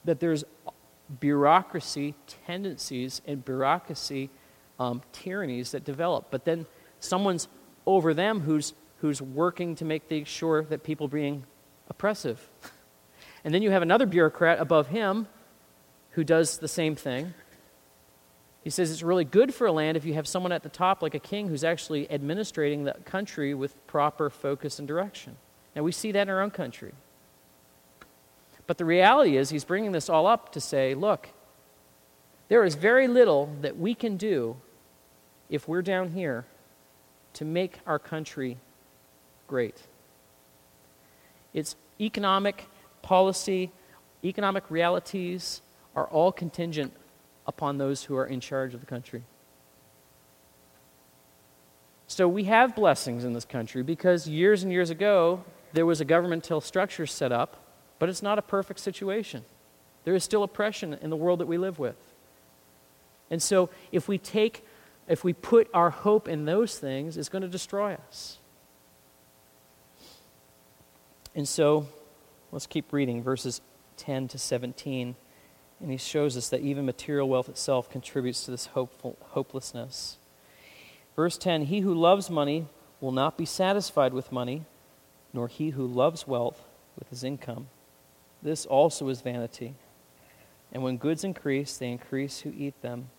that 0.05 0.21
there's 0.21 0.45
bureaucracy 1.21 2.15
tendencies 2.47 3.21
and 3.27 3.45
bureaucracy 3.45 4.31
um, 4.79 5.03
tyrannies 5.13 5.73
that 5.73 5.85
develop, 5.85 6.27
but 6.31 6.45
then 6.45 6.67
someone's 7.01 7.49
over 7.87 8.15
them 8.15 8.41
who's 8.41 8.75
who's 9.03 9.21
working 9.21 9.75
to 9.75 9.85
make 9.85 10.05
sure 10.27 10.63
that 10.63 10.85
people 10.85 11.07
are 11.07 11.11
being 11.11 11.45
oppressive. 11.89 12.49
And 13.45 13.53
then 13.53 13.61
you 13.61 13.73
have 13.73 13.83
another 13.83 14.07
bureaucrat 14.07 14.61
above 14.61 14.89
him 14.89 15.27
who 16.11 16.23
does 16.23 16.59
the 16.59 16.69
same 16.69 16.95
thing. 16.95 17.35
He 18.63 18.71
says 18.71 18.93
it's 18.93 19.03
really 19.03 19.25
good 19.25 19.53
for 19.53 19.67
a 19.67 19.73
land 19.73 19.97
if 19.97 20.05
you 20.05 20.15
have 20.15 20.29
someone 20.29 20.53
at 20.53 20.63
the 20.63 20.69
top, 20.69 21.03
like 21.03 21.17
a 21.17 21.19
king, 21.19 21.49
who's 21.49 21.65
actually 21.65 22.07
administrating 22.09 22.85
the 22.85 22.93
country 23.05 23.55
with 23.55 23.85
proper 23.89 24.31
focus 24.31 24.79
and 24.79 24.87
direction. 24.87 25.37
Now, 25.75 25.83
we 25.83 25.91
see 25.91 26.13
that 26.13 26.23
in 26.23 26.29
our 26.29 26.41
own 26.41 26.53
country. 26.53 26.93
But 28.67 28.79
the 28.79 28.85
reality 28.85 29.37
is, 29.37 29.51
he's 29.51 29.65
bringing 29.65 29.93
this 29.93 30.09
all 30.09 30.27
up 30.27 30.53
to 30.53 30.61
say, 30.61 30.95
look, 30.95 31.29
there 32.49 32.65
is 32.65 32.75
very 32.75 33.09
little 33.09 33.51
that 33.61 33.79
we 33.79 33.95
can 33.95 34.17
do 34.17 34.57
if 35.51 35.69
we're 35.69 35.83
down 35.83 36.11
here 36.11 36.45
to 37.35 37.45
make 37.45 37.81
our 37.87 37.99
country 37.99 38.59
great. 39.47 39.83
It's 41.53 41.77
economic 42.01 42.67
policy, 43.03 43.71
economic 44.25 44.71
realities 44.71 45.61
are 45.95 46.07
all 46.07 46.33
contingent 46.33 46.93
upon 47.47 47.79
those 47.79 48.05
who 48.05 48.17
are 48.17 48.27
in 48.27 48.41
charge 48.41 48.75
of 48.75 48.81
the 48.81 48.87
country. 48.87 49.23
So 52.07 52.29
we 52.29 52.45
have 52.45 52.75
blessings 52.75 53.25
in 53.25 53.33
this 53.33 53.45
country 53.45 53.83
because 53.83 54.29
years 54.29 54.63
and 54.63 54.73
years 54.73 54.91
ago 54.91 55.45
there 55.73 55.87
was 55.87 56.01
a 56.01 56.05
governmental 56.05 56.61
structure 56.61 57.07
set 57.07 57.33
up, 57.33 57.57
but 58.03 58.09
it's 58.09 58.21
not 58.21 58.37
a 58.37 58.43
perfect 58.43 58.81
situation. 58.81 59.45
There 60.03 60.17
is 60.17 60.25
still 60.25 60.43
oppression 60.43 60.99
in 61.03 61.09
the 61.09 61.15
world 61.15 61.39
that 61.39 61.47
we 61.47 61.57
live 61.57 61.79
with. 61.79 61.95
And 63.31 63.41
so 63.41 63.71
if 63.93 64.09
we 64.09 64.19
take, 64.19 64.67
if 65.07 65.23
we 65.23 65.33
put 65.33 65.69
our 65.73 65.91
hope 65.91 66.27
in 66.27 66.45
those 66.45 66.77
things, 66.81 67.17
it's 67.17 67.29
going 67.29 67.43
to 67.43 67.49
destroy 67.49 67.97
us. 68.09 68.39
And 71.37 71.47
so 71.47 71.87
let's 72.51 72.67
keep 72.67 72.93
reading 72.93 73.23
verses 73.23 73.61
10 73.99 74.27
to 74.27 74.37
17. 74.37 75.15
And 75.81 75.91
he 75.93 75.97
shows 75.97 76.37
us 76.37 76.49
that 76.49 76.61
even 76.61 76.85
material 76.85 77.29
wealth 77.29 77.49
itself 77.49 77.89
contributes 77.89 78.45
to 78.47 78.51
this 78.51 78.67
hopeful, 78.67 79.17
hopelessness. 79.27 80.17
Verse 81.15 81.39
10 81.39 81.67
He 81.67 81.83
who 81.83 81.95
loves 81.95 82.29
money 82.29 82.67
will 83.01 83.13
not 83.13 83.39
be 83.39 83.47
satisfied 83.47 84.13
with 84.13 84.33
money, 84.33 84.65
nor 85.33 85.47
he 85.47 85.71
who 85.71 85.87
loves 85.87 86.27
wealth 86.27 86.65
with 86.99 87.09
his 87.09 87.23
income. 87.23 87.69
This 88.43 88.67
also 88.67 89.09
is 89.09 89.21
vanity. 89.21 89.75
And 90.73 90.83
when 90.83 90.97
goods 90.97 91.23
increase, 91.23 91.77
they 91.77 91.91
increase 91.91 92.41
who 92.41 92.53
eat 92.57 92.81
them. 92.83 93.11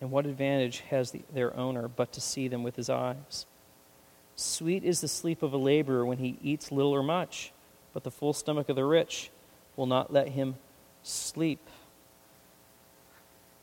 And 0.00 0.10
what 0.10 0.26
advantage 0.26 0.80
has 0.90 1.12
the, 1.12 1.22
their 1.32 1.56
owner 1.56 1.88
but 1.88 2.12
to 2.12 2.20
see 2.20 2.48
them 2.48 2.62
with 2.62 2.76
his 2.76 2.90
eyes? 2.90 3.46
Sweet 4.34 4.82
is 4.82 5.00
the 5.00 5.08
sleep 5.08 5.42
of 5.42 5.52
a 5.52 5.56
laborer 5.56 6.04
when 6.04 6.18
he 6.18 6.38
eats 6.42 6.72
little 6.72 6.92
or 6.92 7.02
much, 7.02 7.52
but 7.92 8.02
the 8.02 8.10
full 8.10 8.32
stomach 8.32 8.68
of 8.68 8.76
the 8.76 8.84
rich 8.84 9.30
will 9.76 9.86
not 9.86 10.12
let 10.12 10.28
him 10.28 10.56
sleep. 11.02 11.60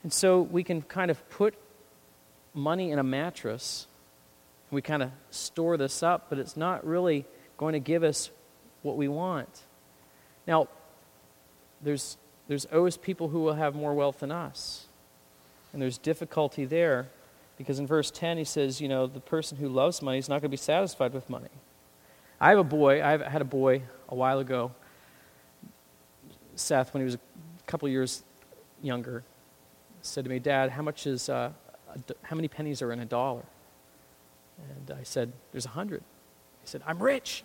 And 0.03 0.13
so 0.13 0.41
we 0.41 0.63
can 0.63 0.81
kind 0.81 1.11
of 1.11 1.29
put 1.29 1.55
money 2.53 2.91
in 2.91 2.99
a 2.99 3.03
mattress. 3.03 3.87
We 4.71 4.81
kind 4.81 5.03
of 5.03 5.11
store 5.29 5.75
this 5.75 6.01
up, 6.01 6.27
but 6.29 6.39
it's 6.39 6.55
not 6.55 6.85
really 6.85 7.25
going 7.57 7.73
to 7.73 7.79
give 7.79 8.03
us 8.03 8.29
what 8.81 8.95
we 8.95 9.07
want. 9.07 9.49
Now, 10.47 10.69
there's, 11.81 12.17
there's 12.47 12.65
always 12.65 12.97
people 12.97 13.29
who 13.29 13.41
will 13.41 13.53
have 13.53 13.75
more 13.75 13.93
wealth 13.93 14.19
than 14.19 14.31
us. 14.31 14.87
And 15.71 15.81
there's 15.81 15.97
difficulty 15.97 16.65
there 16.65 17.07
because 17.57 17.79
in 17.79 17.87
verse 17.87 18.09
10 18.11 18.37
he 18.37 18.43
says, 18.43 18.81
you 18.81 18.87
know, 18.87 19.05
the 19.07 19.19
person 19.19 19.57
who 19.57 19.67
loves 19.67 20.01
money 20.01 20.17
is 20.17 20.29
not 20.29 20.35
going 20.35 20.43
to 20.43 20.49
be 20.49 20.57
satisfied 20.57 21.13
with 21.13 21.29
money. 21.29 21.49
I 22.39 22.49
have 22.49 22.59
a 22.59 22.63
boy, 22.63 23.03
I 23.03 23.17
had 23.29 23.41
a 23.41 23.45
boy 23.45 23.83
a 24.07 24.15
while 24.15 24.39
ago, 24.39 24.71
Seth, 26.55 26.93
when 26.93 27.01
he 27.01 27.05
was 27.05 27.15
a 27.15 27.19
couple 27.67 27.87
years 27.89 28.23
younger, 28.81 29.23
said 30.01 30.23
to 30.23 30.29
me, 30.29 30.39
Dad, 30.39 30.71
how 30.71 30.81
much 30.81 31.05
is, 31.05 31.29
uh, 31.29 31.51
how 32.23 32.35
many 32.35 32.47
pennies 32.47 32.81
are 32.81 32.91
in 32.91 32.99
a 32.99 33.05
dollar? 33.05 33.43
And 34.57 34.97
I 34.97 35.03
said, 35.03 35.31
There's 35.51 35.65
a 35.65 35.69
hundred. 35.69 36.01
He 36.61 36.67
said, 36.67 36.81
I'm 36.85 37.01
rich. 37.01 37.43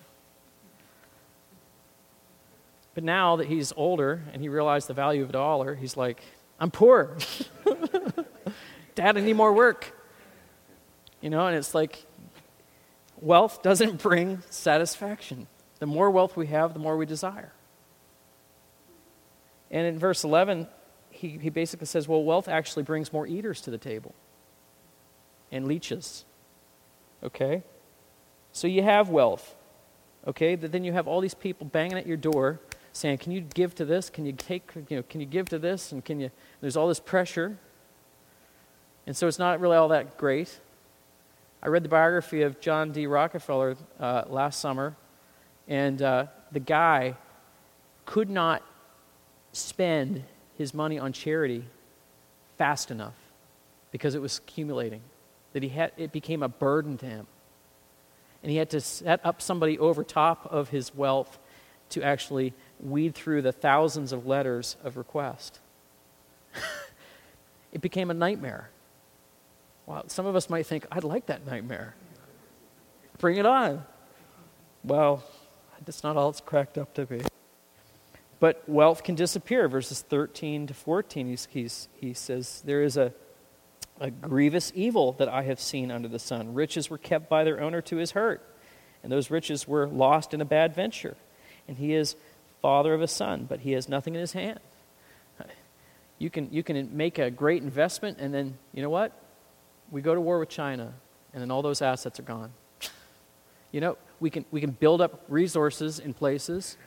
But 2.94 3.02
now 3.02 3.36
that 3.36 3.48
he's 3.48 3.72
older 3.76 4.22
and 4.32 4.40
he 4.40 4.48
realized 4.48 4.88
the 4.88 4.94
value 4.94 5.22
of 5.22 5.30
a 5.30 5.32
dollar, 5.32 5.74
he's 5.74 5.96
like, 5.96 6.22
I'm 6.60 6.70
poor. 6.70 7.16
Dad, 8.94 9.16
I 9.16 9.20
need 9.20 9.34
more 9.34 9.52
work. 9.52 9.92
You 11.20 11.30
know, 11.30 11.46
and 11.46 11.56
it's 11.56 11.74
like 11.74 12.04
wealth 13.20 13.62
doesn't 13.62 14.00
bring 14.02 14.42
satisfaction. 14.48 15.48
The 15.80 15.86
more 15.86 16.10
wealth 16.10 16.36
we 16.36 16.46
have, 16.46 16.72
the 16.72 16.78
more 16.78 16.96
we 16.96 17.04
desire. 17.04 17.52
And 19.70 19.86
in 19.86 19.98
verse 19.98 20.22
11, 20.22 20.68
he, 21.10 21.30
he 21.30 21.50
basically 21.50 21.86
says, 21.86 22.06
well, 22.06 22.22
wealth 22.22 22.48
actually 22.48 22.84
brings 22.84 23.12
more 23.12 23.26
eaters 23.26 23.60
to 23.62 23.70
the 23.70 23.78
table 23.78 24.14
and 25.50 25.66
leeches. 25.66 26.24
Okay? 27.24 27.64
So 28.52 28.68
you 28.68 28.82
have 28.82 29.08
wealth. 29.08 29.56
Okay? 30.28 30.54
But 30.54 30.70
then 30.70 30.84
you 30.84 30.92
have 30.92 31.08
all 31.08 31.20
these 31.20 31.34
people 31.34 31.66
banging 31.66 31.98
at 31.98 32.06
your 32.06 32.16
door 32.16 32.60
saying, 32.94 33.18
Can 33.18 33.32
you 33.32 33.42
give 33.42 33.74
to 33.74 33.84
this? 33.84 34.08
Can 34.08 34.24
you 34.24 34.32
take, 34.32 34.70
you 34.88 34.96
know, 34.96 35.02
can 35.02 35.20
you 35.20 35.26
give 35.26 35.50
to 35.50 35.58
this? 35.58 35.92
And 35.92 36.02
can 36.02 36.20
you, 36.20 36.30
there's 36.62 36.76
all 36.76 36.88
this 36.88 37.00
pressure. 37.00 37.58
And 39.06 39.14
so 39.14 39.28
it's 39.28 39.38
not 39.38 39.60
really 39.60 39.76
all 39.76 39.88
that 39.88 40.16
great. 40.16 40.58
I 41.62 41.68
read 41.68 41.82
the 41.82 41.88
biography 41.88 42.42
of 42.42 42.60
John 42.60 42.92
D. 42.92 43.06
Rockefeller 43.06 43.76
uh, 44.00 44.24
last 44.28 44.60
summer, 44.60 44.96
and 45.68 46.00
uh, 46.00 46.26
the 46.52 46.60
guy 46.60 47.16
could 48.06 48.30
not 48.30 48.62
spend 49.52 50.24
his 50.56 50.72
money 50.74 50.98
on 50.98 51.12
charity 51.12 51.64
fast 52.58 52.90
enough 52.90 53.14
because 53.92 54.14
it 54.14 54.22
was 54.22 54.38
accumulating. 54.38 55.00
That 55.52 55.62
he 55.62 55.68
had, 55.70 55.92
it 55.96 56.12
became 56.12 56.42
a 56.42 56.48
burden 56.48 56.98
to 56.98 57.06
him. 57.06 57.26
And 58.42 58.50
he 58.50 58.58
had 58.58 58.70
to 58.70 58.80
set 58.80 59.24
up 59.24 59.40
somebody 59.40 59.78
over 59.78 60.04
top 60.04 60.46
of 60.52 60.68
his 60.68 60.94
wealth 60.94 61.38
to 61.90 62.02
actually 62.02 62.52
weed 62.80 63.14
through 63.14 63.42
the 63.42 63.52
thousands 63.52 64.12
of 64.12 64.26
letters 64.26 64.76
of 64.84 64.96
request. 64.96 65.60
it 67.72 67.80
became 67.80 68.10
a 68.10 68.14
nightmare. 68.14 68.70
Well, 69.86 70.04
some 70.08 70.26
of 70.26 70.36
us 70.36 70.48
might 70.48 70.66
think, 70.66 70.86
I'd 70.90 71.04
like 71.04 71.26
that 71.26 71.46
nightmare. 71.46 71.94
Bring 73.18 73.36
it 73.36 73.46
on. 73.46 73.84
Well, 74.82 75.22
that's 75.84 76.02
not 76.02 76.16
all 76.16 76.30
it's 76.30 76.40
cracked 76.40 76.78
up 76.78 76.94
to 76.94 77.06
be. 77.06 77.22
But 78.40 78.62
wealth 78.68 79.02
can 79.02 79.14
disappear. 79.14 79.68
Verses 79.68 80.02
13 80.02 80.66
to 80.66 80.74
14, 80.74 81.28
he's, 81.28 81.48
he's, 81.50 81.88
he 81.98 82.12
says, 82.12 82.62
There 82.64 82.82
is 82.82 82.96
a, 82.96 83.12
a 84.00 84.10
grievous 84.10 84.72
evil 84.74 85.12
that 85.12 85.28
I 85.28 85.42
have 85.42 85.60
seen 85.60 85.90
under 85.90 86.08
the 86.08 86.18
sun. 86.18 86.54
Riches 86.54 86.90
were 86.90 86.98
kept 86.98 87.28
by 87.28 87.44
their 87.44 87.60
owner 87.60 87.80
to 87.82 87.96
his 87.96 88.10
hurt, 88.10 88.42
and 89.02 89.10
those 89.10 89.30
riches 89.30 89.68
were 89.68 89.86
lost 89.86 90.34
in 90.34 90.40
a 90.40 90.44
bad 90.44 90.74
venture. 90.74 91.16
And 91.68 91.78
he 91.78 91.94
is 91.94 92.16
father 92.64 92.94
of 92.94 93.02
a 93.02 93.06
son, 93.06 93.44
but 93.46 93.60
he 93.60 93.72
has 93.72 93.90
nothing 93.90 94.14
in 94.14 94.22
his 94.22 94.32
hand. 94.32 94.58
You 96.18 96.30
can, 96.30 96.48
you 96.50 96.62
can 96.62 96.96
make 96.96 97.18
a 97.18 97.30
great 97.30 97.62
investment, 97.62 98.16
and 98.18 98.32
then, 98.32 98.56
you 98.72 98.80
know 98.80 98.88
what? 98.88 99.12
We 99.90 100.00
go 100.00 100.14
to 100.14 100.20
war 100.22 100.38
with 100.38 100.48
China, 100.48 100.94
and 101.34 101.42
then 101.42 101.50
all 101.50 101.60
those 101.60 101.82
assets 101.82 102.18
are 102.18 102.22
gone. 102.22 102.54
You 103.70 103.82
know, 103.82 103.98
we 104.18 104.30
can, 104.30 104.46
we 104.50 104.62
can 104.62 104.70
build 104.70 105.02
up 105.02 105.26
resources 105.28 105.98
in 105.98 106.14
places, 106.14 106.78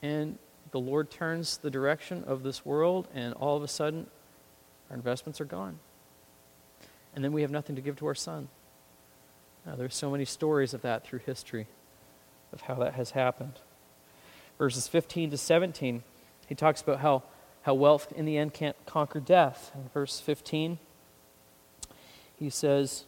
and 0.00 0.38
the 0.70 0.80
Lord 0.80 1.10
turns 1.10 1.58
the 1.58 1.68
direction 1.68 2.24
of 2.24 2.42
this 2.42 2.64
world, 2.64 3.08
and 3.14 3.34
all 3.34 3.58
of 3.58 3.62
a 3.62 3.68
sudden, 3.68 4.06
our 4.88 4.96
investments 4.96 5.38
are 5.42 5.44
gone. 5.44 5.80
And 7.14 7.22
then 7.22 7.32
we 7.32 7.42
have 7.42 7.50
nothing 7.50 7.76
to 7.76 7.82
give 7.82 7.96
to 7.96 8.06
our 8.06 8.14
son. 8.14 8.48
Now, 9.66 9.74
there's 9.74 9.94
so 9.94 10.10
many 10.10 10.24
stories 10.24 10.72
of 10.72 10.80
that 10.80 11.04
through 11.04 11.18
history, 11.26 11.66
of 12.54 12.62
how 12.62 12.76
that 12.76 12.94
has 12.94 13.10
happened 13.10 13.60
verses 14.60 14.86
15 14.86 15.30
to 15.30 15.38
17, 15.38 16.02
he 16.46 16.54
talks 16.54 16.82
about 16.82 17.00
how, 17.00 17.22
how 17.62 17.72
wealth 17.72 18.12
in 18.12 18.26
the 18.26 18.36
end 18.36 18.52
can't 18.52 18.76
conquer 18.84 19.18
death. 19.18 19.72
In 19.74 19.88
verse 19.88 20.20
15, 20.20 20.78
he 22.38 22.50
says, 22.50 23.06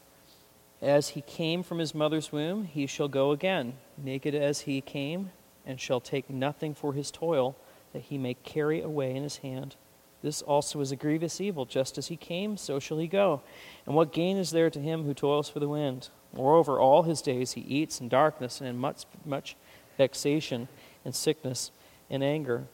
As 0.80 1.10
he 1.10 1.20
came 1.20 1.62
from 1.62 1.78
his 1.78 1.94
mother's 1.94 2.32
womb, 2.32 2.64
he 2.64 2.86
shall 2.86 3.06
go 3.06 3.32
again, 3.32 3.74
naked 3.98 4.34
as 4.34 4.60
he 4.60 4.80
came, 4.80 5.30
and 5.66 5.78
shall 5.78 6.00
take 6.00 6.30
nothing 6.30 6.74
for 6.74 6.94
his 6.94 7.10
toil 7.10 7.54
that 7.92 8.04
he 8.04 8.16
may 8.16 8.32
carry 8.32 8.80
away 8.80 9.14
in 9.14 9.22
his 9.22 9.36
hand. 9.36 9.76
This 10.22 10.40
also 10.40 10.80
is 10.80 10.90
a 10.90 10.96
grievous 10.96 11.38
evil. 11.38 11.66
Just 11.66 11.98
as 11.98 12.06
he 12.06 12.16
came, 12.16 12.56
so 12.56 12.78
shall 12.78 12.96
he 12.96 13.06
go. 13.06 13.42
And 13.84 13.94
what 13.94 14.10
gain 14.10 14.38
is 14.38 14.52
there 14.52 14.70
to 14.70 14.80
him 14.80 15.04
who 15.04 15.12
toils 15.12 15.50
for 15.50 15.60
the 15.60 15.68
wind? 15.68 16.08
Moreover, 16.32 16.80
all 16.80 17.02
his 17.02 17.20
days 17.20 17.52
he 17.52 17.60
eats 17.60 18.00
in 18.00 18.08
darkness 18.08 18.58
and 18.58 18.70
in 18.70 18.78
much, 18.78 19.04
much 19.26 19.54
vexation 19.98 20.68
and 21.04 21.14
sickness 21.14 21.70
and 22.10 22.22
anger. 22.22 22.64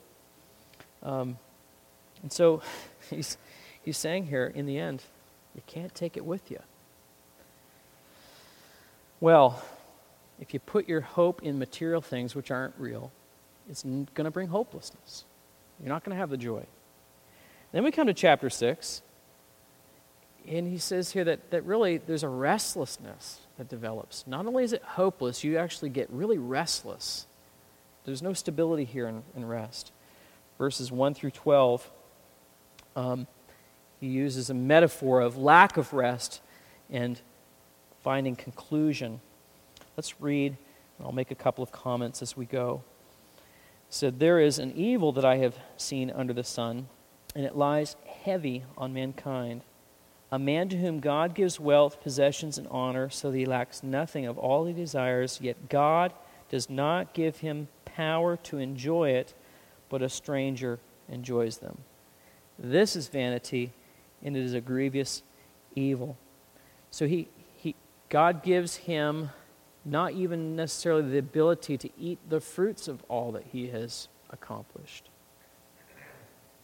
Um, 1.02 1.38
and 2.22 2.32
so 2.32 2.62
he's, 3.10 3.38
he's 3.82 3.96
saying 3.96 4.26
here, 4.26 4.52
in 4.54 4.66
the 4.66 4.78
end, 4.78 5.02
you 5.54 5.62
can't 5.66 5.94
take 5.94 6.16
it 6.16 6.24
with 6.24 6.50
you. 6.50 6.60
Well, 9.20 9.62
if 10.40 10.54
you 10.54 10.60
put 10.60 10.88
your 10.88 11.00
hope 11.00 11.42
in 11.42 11.58
material 11.58 12.00
things 12.00 12.34
which 12.34 12.50
aren't 12.50 12.74
real, 12.78 13.10
it's 13.68 13.82
going 13.82 14.06
to 14.14 14.30
bring 14.30 14.48
hopelessness. 14.48 15.24
You're 15.80 15.88
not 15.88 16.04
going 16.04 16.14
to 16.14 16.20
have 16.20 16.30
the 16.30 16.36
joy. 16.36 16.64
Then 17.72 17.84
we 17.84 17.90
come 17.90 18.06
to 18.06 18.14
chapter 18.14 18.48
6, 18.48 19.02
and 20.48 20.68
he 20.68 20.78
says 20.78 21.10
here 21.10 21.24
that, 21.24 21.50
that 21.50 21.64
really 21.64 21.98
there's 21.98 22.22
a 22.22 22.28
restlessness 22.28 23.40
that 23.58 23.68
develops. 23.68 24.26
Not 24.26 24.46
only 24.46 24.64
is 24.64 24.72
it 24.72 24.82
hopeless, 24.82 25.44
you 25.44 25.58
actually 25.58 25.90
get 25.90 26.08
really 26.10 26.38
restless 26.38 27.26
there's 28.08 28.22
no 28.22 28.32
stability 28.32 28.84
here 28.84 29.06
in, 29.06 29.22
in 29.36 29.46
rest. 29.46 29.92
Verses 30.56 30.90
1 30.90 31.12
through 31.12 31.30
12, 31.30 31.90
um, 32.96 33.26
he 34.00 34.06
uses 34.06 34.48
a 34.48 34.54
metaphor 34.54 35.20
of 35.20 35.36
lack 35.36 35.76
of 35.76 35.92
rest 35.92 36.40
and 36.90 37.20
finding 38.02 38.34
conclusion. 38.34 39.20
Let's 39.94 40.22
read, 40.22 40.56
and 40.96 41.06
I'll 41.06 41.12
make 41.12 41.30
a 41.30 41.34
couple 41.34 41.62
of 41.62 41.70
comments 41.70 42.22
as 42.22 42.34
we 42.34 42.46
go. 42.46 42.82
He 43.88 43.92
said, 43.92 44.18
There 44.18 44.40
is 44.40 44.58
an 44.58 44.72
evil 44.74 45.12
that 45.12 45.26
I 45.26 45.36
have 45.36 45.56
seen 45.76 46.10
under 46.10 46.32
the 46.32 46.44
sun, 46.44 46.88
and 47.36 47.44
it 47.44 47.56
lies 47.56 47.94
heavy 48.24 48.64
on 48.78 48.94
mankind. 48.94 49.60
A 50.32 50.38
man 50.38 50.70
to 50.70 50.78
whom 50.78 51.00
God 51.00 51.34
gives 51.34 51.60
wealth, 51.60 52.02
possessions, 52.02 52.56
and 52.56 52.68
honor, 52.68 53.10
so 53.10 53.30
that 53.30 53.36
he 53.36 53.44
lacks 53.44 53.82
nothing 53.82 54.24
of 54.24 54.38
all 54.38 54.64
he 54.64 54.72
desires, 54.72 55.40
yet 55.42 55.68
God 55.68 56.14
does 56.48 56.70
not 56.70 57.12
give 57.12 57.38
him 57.38 57.68
power 57.84 58.36
to 58.36 58.58
enjoy 58.58 59.10
it, 59.10 59.34
but 59.88 60.02
a 60.02 60.08
stranger 60.08 60.78
enjoys 61.08 61.58
them. 61.58 61.78
This 62.58 62.96
is 62.96 63.08
vanity, 63.08 63.72
and 64.22 64.36
it 64.36 64.42
is 64.42 64.54
a 64.54 64.60
grievous 64.60 65.22
evil. 65.74 66.16
So 66.90 67.06
he, 67.06 67.28
he, 67.56 67.74
God 68.08 68.42
gives 68.42 68.76
him 68.76 69.30
not 69.84 70.12
even 70.12 70.56
necessarily 70.56 71.02
the 71.02 71.18
ability 71.18 71.78
to 71.78 71.90
eat 71.98 72.18
the 72.28 72.40
fruits 72.40 72.88
of 72.88 73.02
all 73.08 73.32
that 73.32 73.44
he 73.52 73.68
has 73.68 74.08
accomplished. 74.30 75.08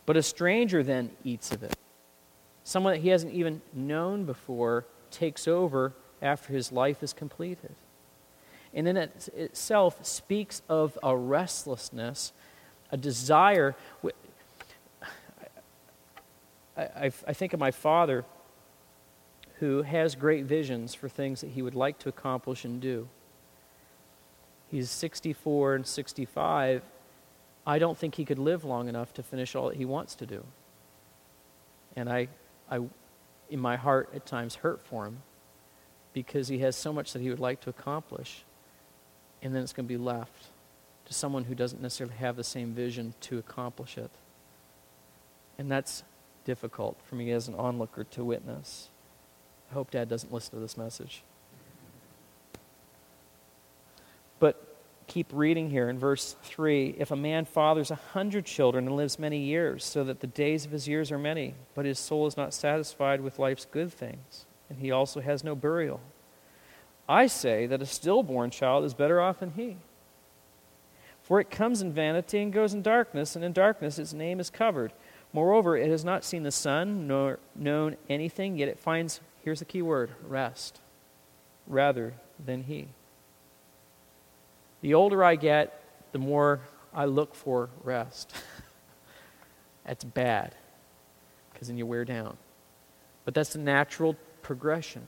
But 0.07 0.17
a 0.17 0.23
stranger 0.23 0.83
then 0.83 1.11
eats 1.25 1.53
of 1.53 1.63
it. 1.63 1.77
Someone 2.65 2.95
that 2.95 3.01
he 3.01 3.09
hasn't 3.09 3.33
even 3.33 3.63
known 3.73 4.25
before 4.25 4.87
takes 5.11 5.47
over 5.47 5.93
after 6.21 6.53
his 6.53 6.73
life 6.73 7.03
is 7.03 7.13
completed. 7.13 7.75
And 8.75 8.89
in 8.89 8.97
it 8.97 9.29
itself 9.37 10.05
speaks 10.05 10.63
of 10.69 10.99
a 11.03 11.17
restlessness, 11.17 12.33
a 12.91 12.97
desire. 12.97 13.77
I, 16.77 16.83
I, 16.83 17.05
I 17.05 17.33
think 17.33 17.53
of 17.53 17.61
my 17.61 17.71
father 17.71 18.25
who 19.61 19.83
has 19.83 20.17
great 20.17 20.45
visions 20.45 20.95
for 20.95 21.09
things 21.09 21.41
that 21.41 21.51
he 21.51 21.63
would 21.63 21.75
like 21.75 21.99
to 22.01 22.09
accomplish 22.09 22.65
and 22.65 22.81
do. 22.81 23.09
He's 24.71 24.91
64 24.91 25.77
and 25.77 25.87
65. 25.87 26.83
I 27.67 27.79
don't 27.79 27.97
think 27.97 28.17
he 28.17 28.25
could 28.25 28.41
live 28.41 28.65
long 28.65 28.89
enough 28.89 29.15
to 29.15 29.23
finish 29.23 29.55
all 29.55 29.69
that 29.69 29.77
he 29.77 29.85
wants 29.85 30.17
to 30.17 30.27
do. 30.27 30.45
And 31.95 32.11
I, 32.11 32.29
I, 32.69 32.81
in 33.49 33.61
my 33.61 33.77
heart, 33.77 34.11
at 34.15 34.27
times 34.27 34.57
hurt 34.57 34.83
for 34.83 35.07
him 35.07 35.19
because 36.13 36.49
he 36.49 36.59
has 36.59 36.75
so 36.75 36.93
much 36.93 37.13
that 37.13 37.23
he 37.23 37.31
would 37.31 37.41
like 37.41 37.61
to 37.61 37.71
accomplish. 37.71 38.45
And 39.45 39.55
then 39.55 39.63
it's 39.63 39.73
going 39.73 39.87
to 39.87 39.93
be 39.93 40.03
left 40.03 40.49
to 41.05 41.15
someone 41.15 41.45
who 41.45 41.55
doesn't 41.55 41.81
necessarily 41.81 42.17
have 42.17 42.35
the 42.35 42.43
same 42.43 42.73
vision 42.73 43.15
to 43.21 43.39
accomplish 43.39 43.99
it. 43.99 44.11
And 45.59 45.71
that's 45.71 46.03
difficult 46.45 46.97
for 47.05 47.15
me 47.15 47.31
as 47.31 47.47
an 47.47 47.55
onlooker 47.55 48.05
to 48.05 48.25
witness. 48.25 48.89
I 49.71 49.75
hope 49.75 49.91
Dad 49.91 50.09
doesn't 50.09 50.33
listen 50.33 50.55
to 50.55 50.61
this 50.61 50.77
message. 50.77 51.23
But 54.39 54.77
keep 55.07 55.27
reading 55.33 55.71
here 55.71 55.89
in 55.89 55.99
verse 55.99 56.37
3 56.43 56.97
If 56.99 57.11
a 57.11 57.17
man 57.17 57.45
fathers 57.45 57.91
a 57.91 57.97
hundred 57.97 58.47
children 58.47 58.87
and 58.87 58.97
lives 58.97 59.19
many 59.19 59.39
years, 59.39 59.85
so 59.85 60.05
that 60.05 60.21
the 60.21 60.27
days 60.27 60.65
of 60.65 60.71
his 60.71 60.89
years 60.89 61.13
are 61.13 61.19
many, 61.19 61.55
but 61.75 61.85
his 61.85 61.99
soul 61.99 62.27
is 62.27 62.37
not 62.37 62.55
satisfied 62.55 63.21
with 63.21 63.39
life's 63.39 63.67
good 63.67 63.93
things, 63.93 64.47
and 64.69 64.79
he 64.79 64.91
also 64.91 65.21
has 65.21 65.45
no 65.45 65.55
burial, 65.55 66.01
I 67.09 67.27
say 67.27 67.67
that 67.67 67.83
a 67.83 67.87
stillborn 67.87 68.51
child 68.51 68.85
is 68.85 68.95
better 68.95 69.21
off 69.21 69.41
than 69.41 69.53
he. 69.53 69.77
For 71.23 71.41
it 71.41 71.51
comes 71.51 71.83
in 71.83 71.93
vanity 71.93 72.41
and 72.41 72.53
goes 72.53 72.75
in 72.75 72.83
darkness, 72.83 73.35
and 73.35 73.45
in 73.45 73.53
darkness 73.53 73.99
its 73.99 74.13
name 74.13 74.41
is 74.41 74.51
covered. 74.51 74.93
Moreover, 75.33 75.77
it 75.77 75.91
has 75.91 76.05
not 76.05 76.25
seen 76.25 76.43
the 76.43 76.53
sun 76.53 77.07
nor 77.07 77.39
known 77.55 77.97
anything, 78.09 78.59
yet 78.59 78.69
it 78.69 78.79
finds, 78.79 79.21
here's 79.43 79.59
the 79.59 79.65
key 79.65 79.83
word, 79.83 80.11
rest, 80.27 80.81
rather 81.67 82.15
than 82.45 82.63
he. 82.65 82.89
The 84.81 84.95
older 84.95 85.25
I 85.25 85.37
get, 85.37 85.83
the 86.13 86.19
more 86.19 86.61
I 86.95 87.07
look 87.07 87.35
for 87.35 87.71
rest. 87.83 88.35
that's 89.87 90.05
bad, 90.05 90.55
because 91.53 91.69
then 91.69 91.79
you 91.79 91.87
wear 91.87 92.05
down. 92.05 92.37
But 93.25 93.35
that's 93.35 93.55
the 93.55 93.59
natural 93.59 94.17
progression 94.43 95.07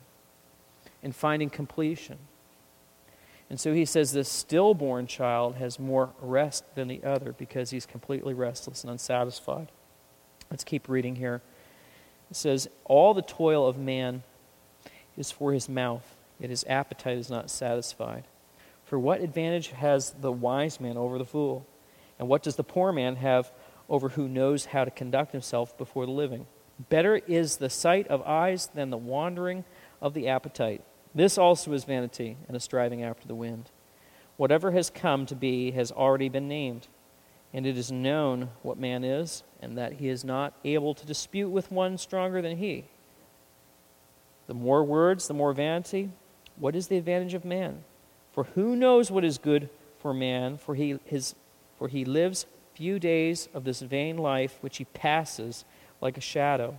in 1.02 1.12
finding 1.12 1.50
completion. 1.50 2.18
And 3.48 3.60
so 3.60 3.72
he 3.72 3.84
says 3.84 4.12
this 4.12 4.28
stillborn 4.28 5.06
child 5.06 5.56
has 5.56 5.78
more 5.78 6.10
rest 6.20 6.74
than 6.74 6.88
the 6.88 7.02
other 7.04 7.32
because 7.32 7.70
he's 7.70 7.86
completely 7.86 8.34
restless 8.34 8.82
and 8.82 8.90
unsatisfied. 8.90 9.70
Let's 10.50 10.64
keep 10.64 10.88
reading 10.88 11.16
here. 11.16 11.42
It 12.30 12.36
says, 12.36 12.68
All 12.84 13.14
the 13.14 13.22
toil 13.22 13.66
of 13.66 13.78
man 13.78 14.24
is 15.16 15.30
for 15.30 15.52
his 15.52 15.68
mouth, 15.68 16.16
yet 16.40 16.50
his 16.50 16.64
appetite 16.68 17.18
is 17.18 17.30
not 17.30 17.50
satisfied. 17.50 18.24
For 18.84 18.98
what 18.98 19.20
advantage 19.20 19.68
has 19.68 20.10
the 20.10 20.32
wise 20.32 20.80
man 20.80 20.96
over 20.96 21.18
the 21.18 21.24
fool? 21.24 21.66
And 22.18 22.28
what 22.28 22.42
does 22.42 22.56
the 22.56 22.64
poor 22.64 22.92
man 22.92 23.16
have 23.16 23.52
over 23.88 24.10
who 24.10 24.28
knows 24.28 24.66
how 24.66 24.84
to 24.84 24.90
conduct 24.90 25.32
himself 25.32 25.76
before 25.76 26.06
the 26.06 26.12
living? 26.12 26.46
Better 26.88 27.16
is 27.16 27.56
the 27.56 27.70
sight 27.70 28.06
of 28.08 28.22
eyes 28.22 28.68
than 28.68 28.90
the 28.90 28.96
wandering 28.96 29.64
of 30.00 30.14
the 30.14 30.28
appetite. 30.28 30.82
This 31.14 31.38
also 31.38 31.72
is 31.72 31.84
vanity 31.84 32.36
and 32.48 32.56
a 32.56 32.60
striving 32.60 33.02
after 33.02 33.26
the 33.26 33.34
wind. 33.34 33.70
Whatever 34.36 34.72
has 34.72 34.90
come 34.90 35.26
to 35.26 35.34
be 35.34 35.70
has 35.72 35.90
already 35.90 36.28
been 36.28 36.48
named, 36.48 36.88
and 37.54 37.66
it 37.66 37.78
is 37.78 37.90
known 37.90 38.50
what 38.62 38.78
man 38.78 39.02
is, 39.02 39.42
and 39.62 39.78
that 39.78 39.94
he 39.94 40.08
is 40.08 40.24
not 40.24 40.52
able 40.64 40.94
to 40.94 41.06
dispute 41.06 41.48
with 41.48 41.72
one 41.72 41.96
stronger 41.96 42.42
than 42.42 42.58
he. 42.58 42.84
The 44.46 44.54
more 44.54 44.84
words, 44.84 45.26
the 45.26 45.34
more 45.34 45.52
vanity. 45.52 46.10
What 46.56 46.76
is 46.76 46.88
the 46.88 46.98
advantage 46.98 47.34
of 47.34 47.44
man? 47.44 47.84
For 48.32 48.44
who 48.44 48.76
knows 48.76 49.10
what 49.10 49.24
is 49.24 49.38
good 49.38 49.70
for 49.98 50.12
man? 50.12 50.58
For 50.58 50.74
he, 50.74 50.98
his, 51.04 51.34
for 51.78 51.88
he 51.88 52.04
lives 52.04 52.46
few 52.74 52.98
days 52.98 53.48
of 53.54 53.64
this 53.64 53.80
vain 53.80 54.18
life 54.18 54.58
which 54.60 54.76
he 54.76 54.84
passes 54.84 55.64
like 56.02 56.18
a 56.18 56.20
shadow. 56.20 56.78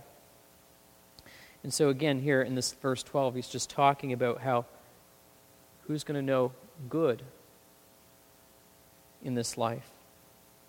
And 1.62 1.72
so, 1.74 1.88
again, 1.88 2.20
here 2.20 2.42
in 2.42 2.54
this 2.54 2.72
verse 2.72 3.02
12, 3.02 3.34
he's 3.34 3.48
just 3.48 3.70
talking 3.70 4.12
about 4.12 4.40
how 4.40 4.66
who's 5.86 6.04
going 6.04 6.14
to 6.14 6.24
know 6.24 6.52
good 6.88 7.22
in 9.22 9.34
this 9.34 9.58
life? 9.58 9.88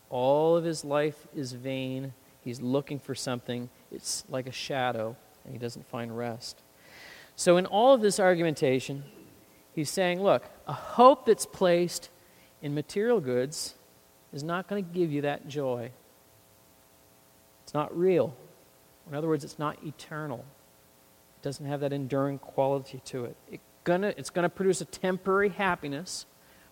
All 0.10 0.56
of 0.56 0.64
his 0.64 0.84
life 0.84 1.28
is 1.36 1.54
vain. 1.54 2.14
He's 2.44 2.62
looking 2.62 3.00
for 3.00 3.14
something. 3.14 3.70
It's 3.92 4.24
like 4.30 4.48
a 4.48 4.52
shadow, 4.52 5.16
and 5.44 5.54
he 5.54 5.60
doesn't 5.60 5.88
find 5.88 6.18
rest. 6.18 6.62
So, 7.36 7.58
in 7.58 7.66
all 7.66 7.94
of 7.94 8.02
this 8.02 8.20
argumentation, 8.20 9.04
He's 9.80 9.90
saying, 9.90 10.22
look, 10.22 10.44
a 10.68 10.74
hope 10.74 11.26
that's 11.26 11.46
placed 11.46 12.10
in 12.62 12.74
material 12.76 13.22
goods 13.22 13.76
is 14.34 14.44
not 14.44 14.68
going 14.68 14.84
to 14.84 14.92
give 14.94 15.10
you 15.10 15.22
that 15.22 15.48
joy. 15.48 15.92
It's 17.64 17.74
not 17.74 17.98
real. 17.98 18.36
In 19.08 19.16
other 19.16 19.30
words, 19.30 19.46
it's 19.46 19.58
not 19.58 19.78
eternal. 19.86 20.44
It 21.40 21.44
doesn't 21.44 21.66
have 21.66 21.80
that 21.82 21.94
enduring 21.94 22.40
quality 22.40 23.02
to 23.06 23.26
it. 23.26 23.38
it 23.50 23.62
gonna, 23.84 24.14
it's 24.18 24.30
going 24.30 24.44
to 24.44 24.50
produce 24.50 24.82
a 24.82 24.86
temporary 24.86 25.50
happiness, 25.50 26.26